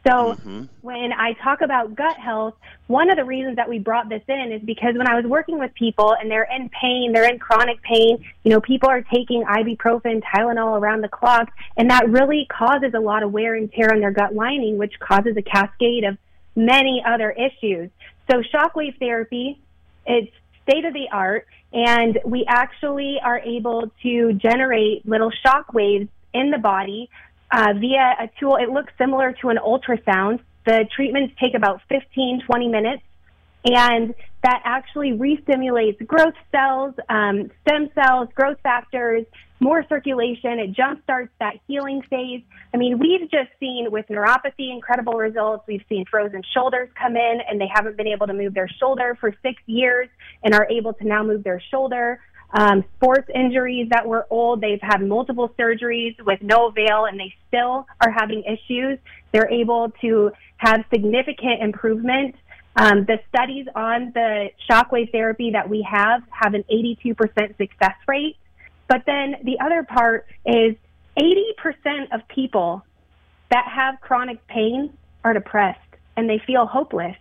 [0.07, 0.63] So mm-hmm.
[0.81, 2.55] when I talk about gut health,
[2.87, 5.59] one of the reasons that we brought this in is because when I was working
[5.59, 9.43] with people and they're in pain, they're in chronic pain, you know, people are taking
[9.43, 13.93] ibuprofen, Tylenol around the clock, and that really causes a lot of wear and tear
[13.93, 16.17] on their gut lining, which causes a cascade of
[16.55, 17.91] many other issues.
[18.29, 19.61] So shockwave therapy,
[20.07, 20.31] it's
[20.63, 26.49] state of the art, and we actually are able to generate little shock waves in
[26.49, 27.09] the body
[27.51, 28.55] uh, via a tool.
[28.55, 30.39] It looks similar to an ultrasound.
[30.65, 33.03] The treatments take about 15, 20 minutes,
[33.65, 39.25] and that actually re-stimulates growth cells, um, stem cells, growth factors,
[39.59, 40.59] more circulation.
[40.59, 42.41] It jumpstarts that healing phase.
[42.73, 45.63] I mean, we've just seen with neuropathy incredible results.
[45.67, 49.15] We've seen frozen shoulders come in and they haven't been able to move their shoulder
[49.19, 50.09] for six years
[50.43, 52.19] and are able to now move their shoulder
[52.53, 54.61] um, sports injuries that were old.
[54.61, 58.99] They've had multiple surgeries with no avail and they still are having issues.
[59.31, 62.35] They're able to have significant improvement.
[62.75, 68.37] Um, the studies on the shockwave therapy that we have have an 82% success rate.
[68.87, 70.75] But then the other part is
[71.17, 72.83] 80% of people
[73.49, 74.93] that have chronic pain
[75.23, 75.79] are depressed
[76.15, 77.15] and they feel hopeless.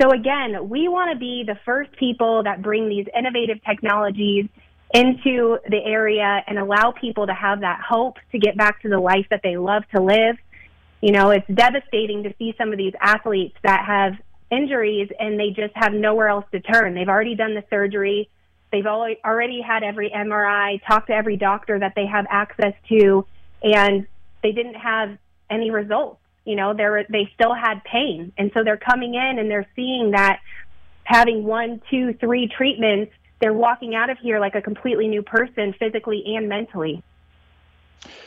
[0.00, 4.48] So again, we want to be the first people that bring these innovative technologies
[4.92, 8.98] into the area and allow people to have that hope to get back to the
[8.98, 10.36] life that they love to live.
[11.00, 14.14] You know, it's devastating to see some of these athletes that have
[14.50, 16.94] injuries and they just have nowhere else to turn.
[16.94, 18.28] They've already done the surgery.
[18.72, 23.26] They've already had every MRI, talked to every doctor that they have access to,
[23.62, 24.06] and
[24.42, 25.16] they didn't have
[25.50, 29.50] any results you know they they still had pain and so they're coming in and
[29.50, 30.40] they're seeing that
[31.04, 35.74] having one two three treatments they're walking out of here like a completely new person
[35.78, 37.02] physically and mentally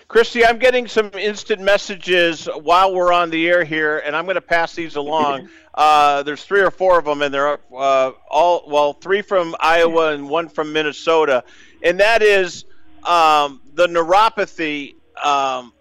[0.07, 4.35] Christy, I'm getting some instant messages while we're on the air here, and I'm going
[4.35, 5.49] to pass these along.
[5.77, 10.11] Uh, there's three or four of them, and they're uh, all well, three from Iowa
[10.11, 11.43] and one from Minnesota,
[11.83, 12.65] and that is
[13.03, 14.95] um, the neuropathy.
[15.23, 15.71] Um,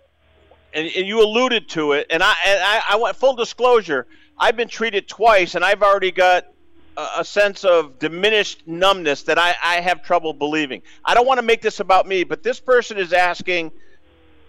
[0.77, 4.07] and, and you alluded to it, and I and I, I went full disclosure.
[4.39, 6.47] I've been treated twice, and I've already got
[6.97, 10.83] a, a sense of diminished numbness that I, I have trouble believing.
[11.03, 13.72] I don't want to make this about me, but this person is asking,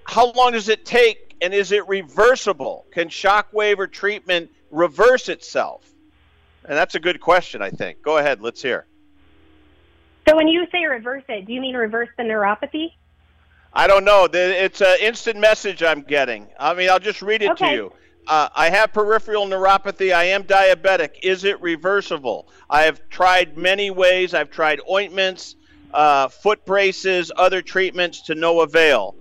[0.03, 2.85] how long does it take, and is it reversible?
[2.91, 5.89] Can shockwave or treatment reverse itself?
[6.65, 8.01] And that's a good question, I think.
[8.01, 8.85] Go ahead, let's hear.
[10.27, 12.91] So when you say reverse it, do you mean reverse the neuropathy?
[13.77, 14.27] I don't know.
[14.33, 16.47] It's an instant message I'm getting.
[16.59, 17.69] I mean, I'll just read it okay.
[17.69, 17.93] to you.
[18.25, 20.15] Uh, I have peripheral neuropathy.
[20.15, 21.11] I am diabetic.
[21.21, 22.49] Is it reversible?
[22.71, 24.33] I have tried many ways.
[24.33, 25.57] I've tried ointments,
[25.93, 29.15] uh, foot braces, other treatments to no avail.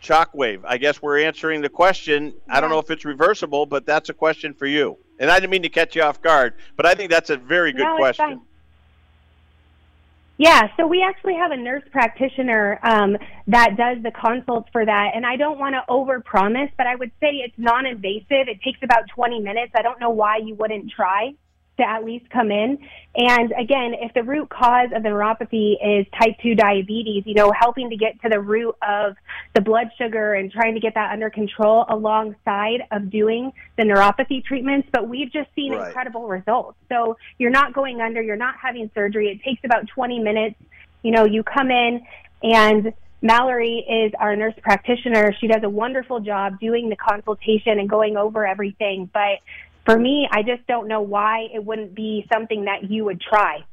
[0.00, 0.60] Shockwave.
[0.64, 2.34] I guess we're answering the question.
[2.46, 2.56] Yeah.
[2.56, 4.96] I don't know if it's reversible, but that's a question for you.
[5.18, 7.72] And I didn't mean to catch you off guard, but I think that's a very
[7.72, 8.42] good no, question.
[10.38, 13.16] Yeah, so we actually have a nurse practitioner um,
[13.48, 17.10] that does the consults for that, and I don't want to overpromise, but I would
[17.20, 18.46] say it's non-invasive.
[18.46, 19.72] It takes about 20 minutes.
[19.76, 21.34] I don't know why you wouldn't try
[21.78, 22.78] to at least come in.
[23.16, 27.52] And again, if the root cause of the neuropathy is type 2 diabetes, you know,
[27.58, 29.16] helping to get to the root of
[29.54, 34.44] the blood sugar and trying to get that under control alongside of doing the neuropathy
[34.44, 34.88] treatments.
[34.92, 35.86] But we've just seen right.
[35.86, 36.76] incredible results.
[36.88, 39.28] So you're not going under, you're not having surgery.
[39.30, 40.56] It takes about 20 minutes.
[41.02, 42.04] You know, you come in
[42.42, 45.34] and Mallory is our nurse practitioner.
[45.40, 49.10] She does a wonderful job doing the consultation and going over everything.
[49.12, 49.40] But
[49.84, 53.64] for me, I just don't know why it wouldn't be something that you would try.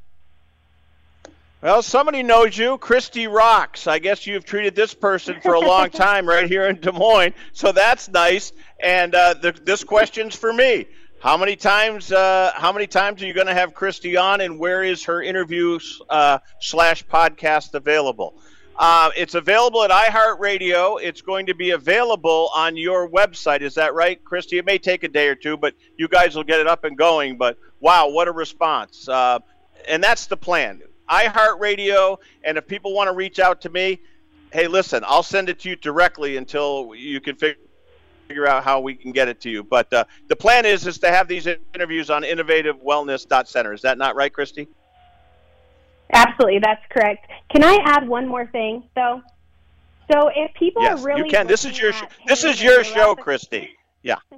[1.61, 2.77] Well, somebody knows you.
[2.77, 3.87] Christy Rocks.
[3.87, 7.33] I guess you've treated this person for a long time right here in Des Moines,
[7.53, 8.53] so that's nice.
[8.79, 10.85] And uh, the, this question's for me.
[11.21, 12.11] How many times?
[12.11, 15.23] Uh, how many times are you going to have Christy on, and where is her
[15.23, 18.35] interview uh, slash podcast available?
[18.77, 21.01] Uh, it's available at iHeartRadio.
[21.01, 23.61] It's going to be available on your website.
[23.61, 24.57] Is that right, Christy?
[24.57, 26.97] It may take a day or two, but you guys will get it up and
[26.97, 27.37] going.
[27.37, 29.07] But wow, what a response!
[29.07, 29.39] Uh,
[29.87, 30.81] and that's the plan.
[31.09, 32.17] iHeartRadio.
[32.43, 34.01] And if people want to reach out to me,
[34.51, 37.61] hey, listen, I'll send it to you directly until you can figure
[38.27, 39.63] figure out how we can get it to you.
[39.63, 43.73] But uh, the plan is is to have these interviews on innovativewellness.center.
[43.73, 44.67] Is that not right, Christy?
[46.13, 47.27] Absolutely, that's correct.
[47.49, 49.21] Can I add one more thing, though?
[50.11, 51.47] So if people yes, are really you can.
[51.47, 53.75] This is your sh- this is your show, Christy.
[54.03, 54.17] Yeah.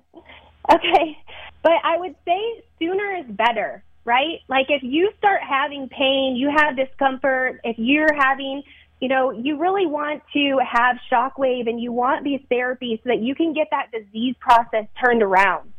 [0.73, 1.17] okay,
[1.61, 4.39] but I would say sooner is better, right?
[4.47, 7.59] Like if you start having pain, you have discomfort.
[7.65, 8.63] If you're having,
[9.01, 13.19] you know, you really want to have shockwave and you want these therapies so that
[13.19, 15.73] you can get that disease process turned around.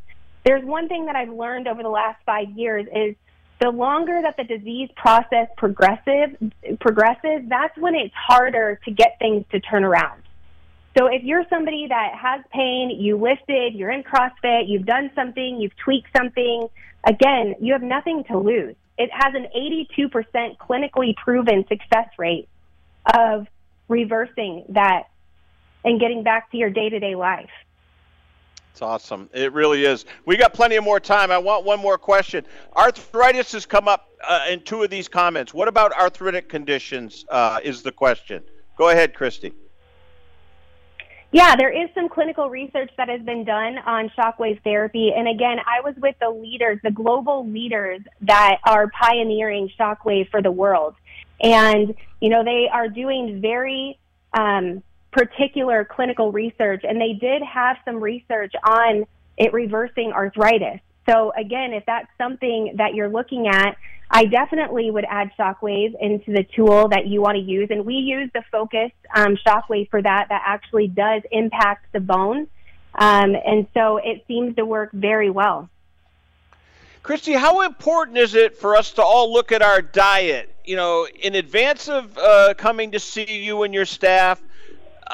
[0.44, 3.16] There's one thing that I've learned over the last five years is
[3.60, 6.36] the longer that the disease process progressive,
[6.80, 10.22] progresses, that's when it's harder to get things to turn around.
[10.96, 15.60] So if you're somebody that has pain, you lifted, you're in CrossFit, you've done something,
[15.60, 16.68] you've tweaked something,
[17.04, 18.74] again, you have nothing to lose.
[18.96, 22.48] It has an 82% clinically proven success rate
[23.14, 23.46] of
[23.88, 25.04] reversing that
[25.84, 27.50] and getting back to your day to day life.
[28.78, 29.28] It's awesome.
[29.34, 30.04] It really is.
[30.24, 31.32] We got plenty of more time.
[31.32, 32.46] I want one more question.
[32.76, 35.52] Arthritis has come up uh, in two of these comments.
[35.52, 37.24] What about arthritic conditions?
[37.28, 38.40] Uh, is the question.
[38.76, 39.52] Go ahead, Christy.
[41.32, 45.12] Yeah, there is some clinical research that has been done on shockwave therapy.
[45.12, 50.40] And again, I was with the leaders, the global leaders that are pioneering shockwave for
[50.40, 50.94] the world.
[51.40, 53.98] And, you know, they are doing very
[54.34, 59.04] um, particular clinical research, and they did have some research on
[59.36, 60.80] it reversing arthritis.
[61.08, 63.76] So again, if that's something that you're looking at,
[64.10, 67.68] I definitely would add Shockwave into the tool that you want to use.
[67.70, 70.26] And we use the Focus um, Shockwave for that.
[70.28, 72.48] That actually does impact the bone.
[72.94, 75.68] Um, and so it seems to work very well.
[77.02, 80.54] Christy, how important is it for us to all look at our diet?
[80.64, 84.42] You know, in advance of uh, coming to see you and your staff,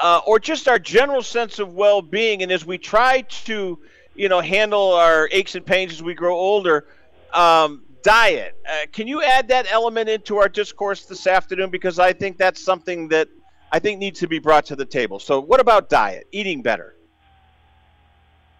[0.01, 2.43] uh, or just our general sense of well-being.
[2.43, 3.79] And as we try to,
[4.15, 6.87] you know, handle our aches and pains as we grow older,
[7.33, 8.55] um, diet.
[8.69, 11.69] Uh, can you add that element into our discourse this afternoon?
[11.69, 13.27] Because I think that's something that
[13.71, 15.19] I think needs to be brought to the table.
[15.19, 16.27] So, what about diet?
[16.31, 16.94] Eating better.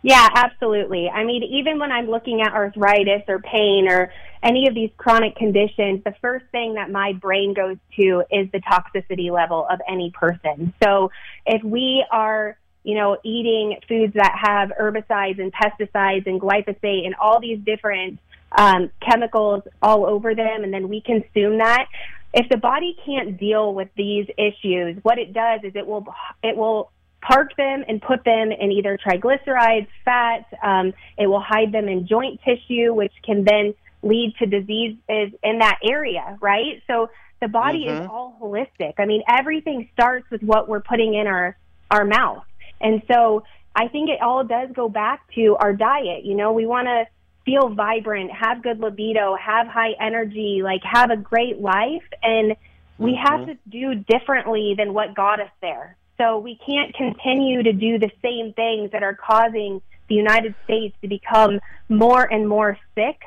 [0.05, 1.09] Yeah, absolutely.
[1.09, 5.35] I mean, even when I'm looking at arthritis or pain or any of these chronic
[5.35, 10.11] conditions, the first thing that my brain goes to is the toxicity level of any
[10.11, 10.75] person.
[10.83, 11.09] So
[11.47, 17.15] if we are, you know, eating foods that have herbicides and pesticides and glyphosate and
[17.15, 18.19] all these different
[18.55, 21.87] um, chemicals all over them, and then we consume that,
[22.31, 26.05] if the body can't deal with these issues, what it does is it will
[26.43, 26.91] it will
[27.25, 30.45] park them and put them in either triglycerides, fat.
[30.61, 33.73] Um, it will hide them in joint tissue, which can then
[34.03, 34.99] lead to diseases
[35.43, 36.81] in that area, right?
[36.87, 37.09] So
[37.41, 38.03] the body mm-hmm.
[38.03, 38.93] is all holistic.
[38.97, 41.57] I mean, everything starts with what we're putting in our
[41.91, 42.45] our mouth,
[42.81, 43.43] and so
[43.75, 46.25] I think it all does go back to our diet.
[46.25, 47.05] You know, we want to
[47.45, 52.55] feel vibrant, have good libido, have high energy, like have a great life, and
[52.97, 53.27] we mm-hmm.
[53.27, 55.97] have to do differently than what got us there.
[56.17, 60.95] So we can't continue to do the same things that are causing the United States
[61.01, 61.59] to become
[61.89, 63.19] more and more sick.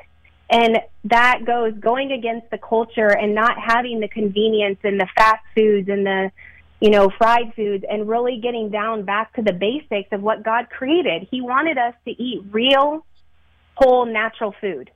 [0.49, 5.43] And that goes going against the culture and not having the convenience and the fast
[5.53, 6.31] foods and the,
[6.79, 10.69] you know, fried foods and really getting down back to the basics of what God
[10.71, 11.27] created.
[11.29, 13.05] He wanted us to eat real,
[13.75, 14.89] whole, natural food.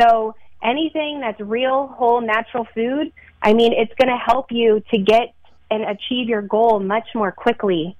[0.00, 4.98] So anything that's real, whole, natural food, I mean, it's going to help you to
[4.98, 5.34] get
[5.70, 7.96] and achieve your goal much more quickly.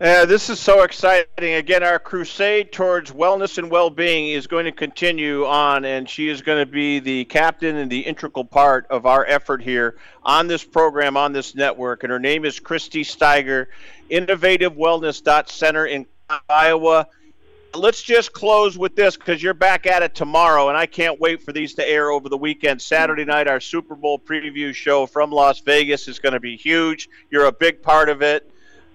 [0.00, 1.54] Yeah, this is so exciting.
[1.54, 6.28] Again, our crusade towards wellness and well being is going to continue on, and she
[6.28, 10.48] is going to be the captain and the integral part of our effort here on
[10.48, 12.02] this program, on this network.
[12.02, 13.66] And her name is Christy Steiger,
[14.10, 16.06] Innovative Wellness Center in
[16.48, 17.06] Iowa.
[17.74, 21.42] Let's just close with this because you're back at it tomorrow, and I can't wait
[21.42, 22.80] for these to air over the weekend.
[22.80, 27.08] Saturday night, our Super Bowl preview show from Las Vegas is going to be huge.
[27.30, 28.48] You're a big part of it.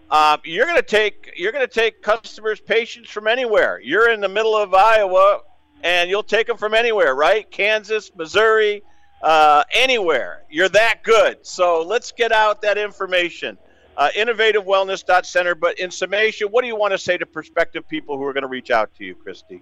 [0.10, 3.80] Uh, you're going to take you're going to take customers, patients from anywhere.
[3.84, 5.42] You're in the middle of Iowa,
[5.84, 7.50] and you'll take them from anywhere, right?
[7.52, 8.82] Kansas, Missouri,
[9.22, 10.44] uh, anywhere.
[10.50, 11.46] You're that good.
[11.46, 13.58] So let's get out that information.
[14.00, 15.56] Uh, Innovative Wellness Center.
[15.56, 18.44] But in summation, what do you want to say to prospective people who are going
[18.44, 19.62] to reach out to you, Christy?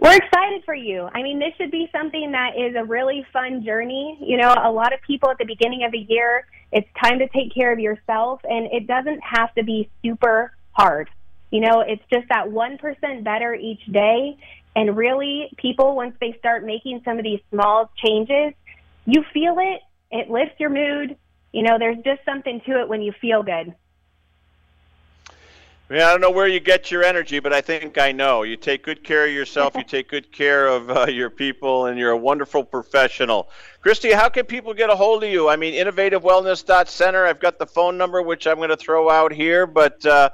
[0.00, 1.08] We're excited for you.
[1.14, 4.18] I mean, this should be something that is a really fun journey.
[4.20, 7.28] You know, a lot of people at the beginning of the year it's time to
[7.28, 11.10] take care of yourself, and it doesn't have to be super hard.
[11.50, 14.38] You know, it's just that 1% better each day.
[14.76, 18.54] And really, people, once they start making some of these small changes,
[19.04, 19.80] you feel it.
[20.12, 21.16] It lifts your mood.
[21.52, 23.74] You know, there's just something to it when you feel good.
[25.90, 28.44] Yeah, I don't know where you get your energy, but I think I know.
[28.44, 31.98] You take good care of yourself, you take good care of uh, your people, and
[31.98, 33.50] you're a wonderful professional.
[33.80, 35.48] Christy, how can people get a hold of you?
[35.48, 37.26] I mean, innovativewellness.center.
[37.26, 40.30] I've got the phone number, which I'm going to throw out here, but uh,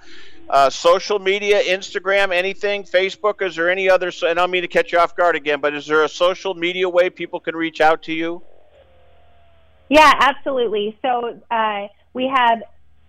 [0.50, 4.08] uh, social media, Instagram, anything, Facebook, is there any other?
[4.08, 6.52] And I don't mean to catch you off guard again, but is there a social
[6.52, 8.42] media way people can reach out to you?
[9.88, 10.98] Yeah, absolutely.
[11.02, 12.62] So uh, we have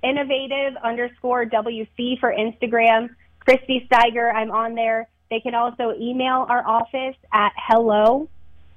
[0.03, 3.09] innovative underscore WC for Instagram.
[3.39, 5.07] Christy Steiger, I'm on there.
[5.29, 8.29] They can also email our office at hello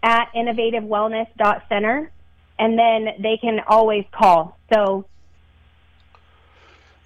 [0.03, 2.11] at innovativewellness.center,
[2.59, 4.59] and then they can always call.
[4.72, 5.05] So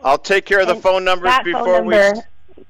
[0.03, 2.23] I'll take care of the phone numbers before phone number,
[2.57, 2.65] we.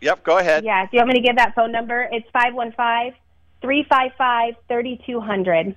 [0.00, 0.64] Yep, go ahead.
[0.64, 2.08] Yeah, do you want me to give that phone number?
[2.10, 3.18] It's 515
[3.60, 5.76] 355 3200.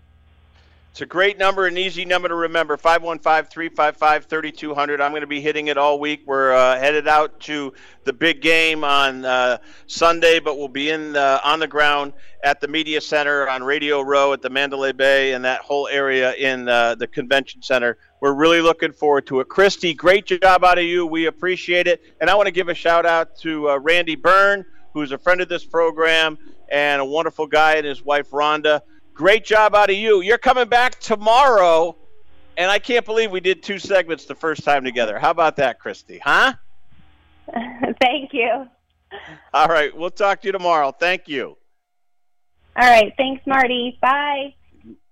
[0.92, 5.00] It's a great number, an easy number to remember 515 355 3200.
[5.00, 6.24] I'm going to be hitting it all week.
[6.26, 7.72] We're uh, headed out to
[8.04, 12.12] the big game on uh, Sunday, but we'll be in uh, on the ground
[12.44, 16.34] at the Media Center on Radio Row at the Mandalay Bay and that whole area
[16.34, 17.98] in uh, the convention center.
[18.20, 19.48] We're really looking forward to it.
[19.48, 21.06] Christy, great job out of you.
[21.06, 22.04] We appreciate it.
[22.20, 25.40] And I want to give a shout out to uh, Randy Byrne, who's a friend
[25.40, 26.38] of this program
[26.70, 28.82] and a wonderful guy, and his wife, Rhonda
[29.14, 30.22] Great job out of you.
[30.22, 31.96] You're coming back tomorrow,
[32.58, 35.20] and I can't believe we did two segments the first time together.
[35.20, 36.20] How about that, Christy?
[36.20, 36.54] Huh?
[38.02, 38.68] Thank you.
[39.54, 39.96] All right.
[39.96, 40.92] We'll talk to you tomorrow.
[40.92, 41.58] Thank you.
[42.76, 43.14] All right.
[43.18, 43.98] Thanks, Marty.
[44.02, 44.56] Bye.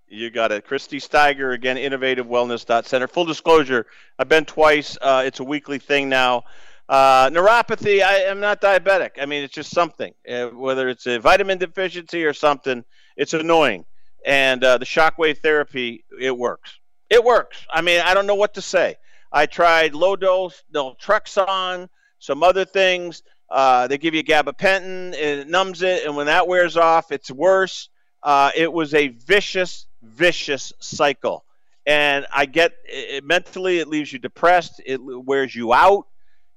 [0.07, 0.65] You got it.
[0.65, 3.07] Christy Steiger, again, Innovative Wellness Center.
[3.07, 3.85] Full disclosure,
[4.17, 4.97] I've been twice.
[4.99, 6.45] Uh, it's a weekly thing now.
[6.87, 9.11] Uh, neuropathy, I am not diabetic.
[9.21, 10.11] I mean, it's just something.
[10.27, 12.83] Uh, whether it's a vitamin deficiency or something,
[13.19, 13.85] it's annoying
[14.25, 16.79] and uh, the shockwave therapy it works.
[17.09, 17.65] It works.
[17.71, 18.95] I mean, I don't know what to say.
[19.31, 21.89] I tried low dose naltrexone,
[22.19, 23.23] some other things.
[23.49, 27.89] Uh, they give you gabapentin, it numbs it, and when that wears off, it's worse.
[28.21, 31.43] Uh, it was a vicious, vicious cycle.
[31.85, 34.81] And I get it, mentally, it leaves you depressed.
[34.85, 36.05] It wears you out.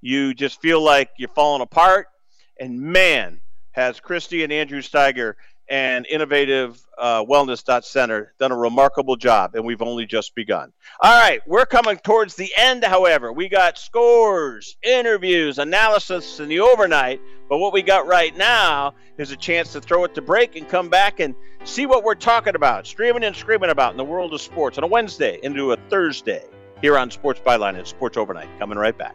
[0.01, 2.09] You just feel like you're falling apart.
[2.61, 3.41] And man,
[3.73, 5.35] has Christy and Andrew Steiger
[5.69, 10.73] and Innovative uh, Wellness Center done a remarkable job, and we've only just begun.
[11.01, 13.33] All right, we're coming towards the end, however.
[13.33, 19.31] We got scores, interviews, analysis in the overnight, but what we got right now is
[19.31, 21.35] a chance to throw it to break and come back and
[21.65, 24.85] see what we're talking about, streaming and screaming about in the world of sports on
[24.85, 26.45] a Wednesday into a Thursday
[26.81, 28.49] here on Sports Byline and Sports Overnight.
[28.59, 29.15] Coming right back.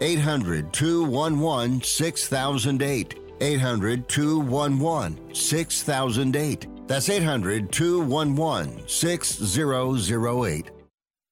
[0.00, 3.20] 800 211 6008.
[3.40, 6.66] 800 211 6008.
[6.86, 10.70] That's 800 211 6008.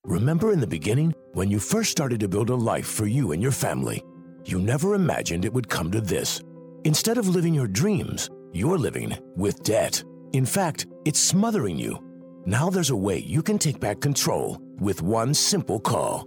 [0.04, 3.40] Remember in the beginning, when you first started to build a life for you and
[3.40, 4.02] your family,
[4.44, 6.42] you never imagined it would come to this.
[6.84, 10.02] Instead of living your dreams, you're living with debt.
[10.32, 11.98] In fact, it's smothering you.
[12.44, 16.26] Now there's a way you can take back control with one simple call.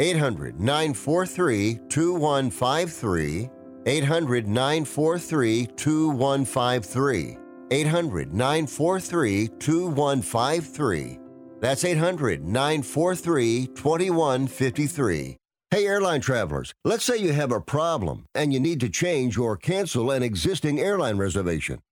[0.00, 3.50] 800 943 2153.
[3.84, 7.38] 800 943 2153.
[7.70, 11.18] 800 943 2153.
[11.60, 15.36] That's 800 943 2153.
[15.70, 19.56] Hey, airline travelers, let's say you have a problem and you need to change or
[19.56, 21.78] cancel an existing airline reservation.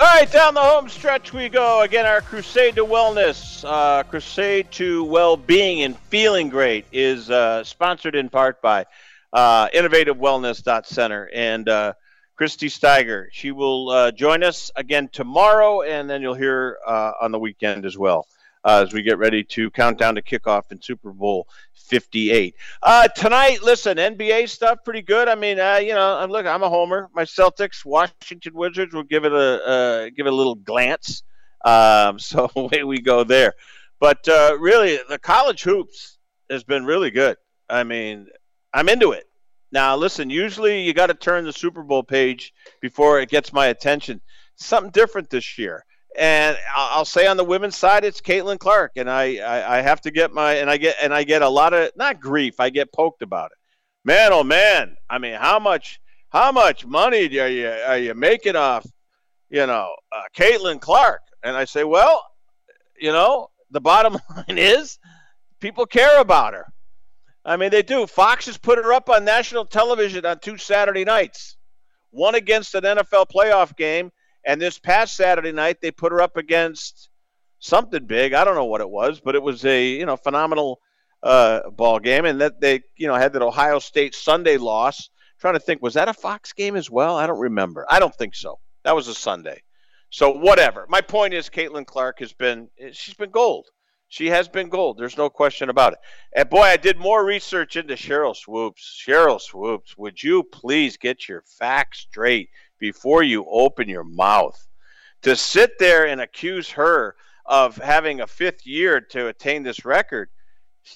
[0.00, 1.82] All right, down the home stretch we go.
[1.82, 8.14] Again, our crusade to wellness, uh, crusade to well-being and feeling great is uh, sponsored
[8.14, 8.86] in part by
[9.34, 11.92] uh, Innovative Wellness Center and uh,
[12.34, 13.26] Christy Steiger.
[13.30, 17.84] She will uh, join us again tomorrow, and then you'll hear uh, on the weekend
[17.84, 18.26] as well
[18.64, 22.54] uh, as we get ready to count down to kickoff in Super Bowl 58.
[22.82, 25.28] Uh, tonight, listen, NBA stuff pretty good.
[25.28, 27.10] I mean, uh, you know, I'm look, I'm a homer.
[27.14, 31.22] My Celtics, Washington Wizards will give it a uh, give it a little glance.
[31.64, 33.54] Um, so away we go there.
[33.98, 37.36] But uh, really, the college hoops has been really good.
[37.68, 38.28] I mean,
[38.72, 39.24] I'm into it.
[39.72, 43.66] Now, listen, usually you got to turn the Super Bowl page before it gets my
[43.66, 44.20] attention.
[44.56, 45.84] Something different this year.
[46.18, 50.00] And I'll say on the women's side, it's Caitlin Clark, and I, I, I have
[50.02, 52.70] to get my and I get and I get a lot of not grief, I
[52.70, 53.58] get poked about it.
[54.04, 56.00] Man, oh man, I mean, how much
[56.30, 58.84] how much money are you are you making off,
[59.50, 61.20] you know, uh, Caitlin Clark?
[61.44, 62.24] And I say, well,
[62.98, 64.98] you know, the bottom line is
[65.60, 66.66] people care about her.
[67.44, 68.06] I mean, they do.
[68.06, 71.56] Fox has put her up on national television on two Saturday nights,
[72.10, 74.10] one against an NFL playoff game
[74.44, 77.08] and this past Saturday night, they put her up against
[77.58, 78.32] something big.
[78.32, 80.80] I don't know what it was, but it was a you know phenomenal
[81.22, 85.10] uh, ball game, and that they you know had that Ohio State Sunday loss.
[85.10, 87.16] I'm trying to think, was that a Fox game as well?
[87.16, 87.86] I don't remember.
[87.88, 88.58] I don't think so.
[88.84, 89.62] That was a Sunday.
[90.10, 90.86] So whatever.
[90.88, 93.66] My point is, Caitlin Clark has been she's been gold.
[94.08, 94.98] She has been gold.
[94.98, 96.00] There's no question about it.
[96.34, 99.00] And boy, I did more research into Sheryl Swoopes.
[99.06, 102.48] Sheryl Swoopes, would you please get your facts straight?
[102.80, 104.66] Before you open your mouth.
[105.22, 107.14] To sit there and accuse her
[107.46, 110.30] of having a fifth year to attain this record,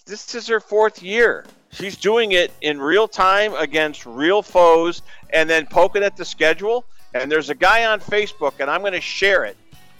[0.07, 1.45] this is her fourth year.
[1.71, 6.85] She's doing it in real time against real foes and then poking at the schedule.
[7.13, 9.57] And there's a guy on Facebook, and I'm going to share it,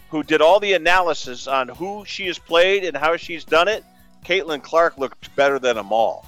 [0.09, 3.83] who did all the analysis on who she has played and how she's done it.
[4.25, 6.25] Caitlin Clark looked better than them all.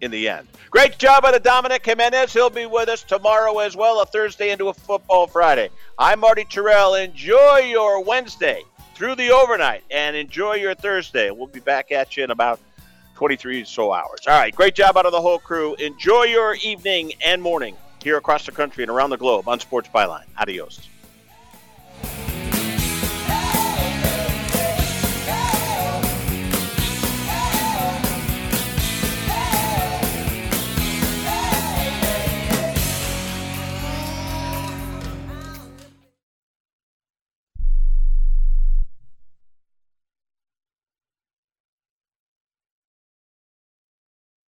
[0.00, 0.48] In the end.
[0.70, 2.32] Great job out of Dominic Jimenez.
[2.32, 5.70] He'll be with us tomorrow as well, a Thursday into a football Friday.
[5.98, 7.02] I'm Marty Tirrell.
[7.02, 8.62] Enjoy your Wednesday
[8.94, 11.30] through the overnight and enjoy your Thursday.
[11.30, 12.60] We'll be back at you in about
[13.14, 14.20] 23 so hours.
[14.26, 15.74] All right, great job out of the whole crew.
[15.76, 19.88] Enjoy your evening and morning here across the country and around the globe on Sports
[19.94, 20.24] Byline.
[20.38, 20.88] Adios.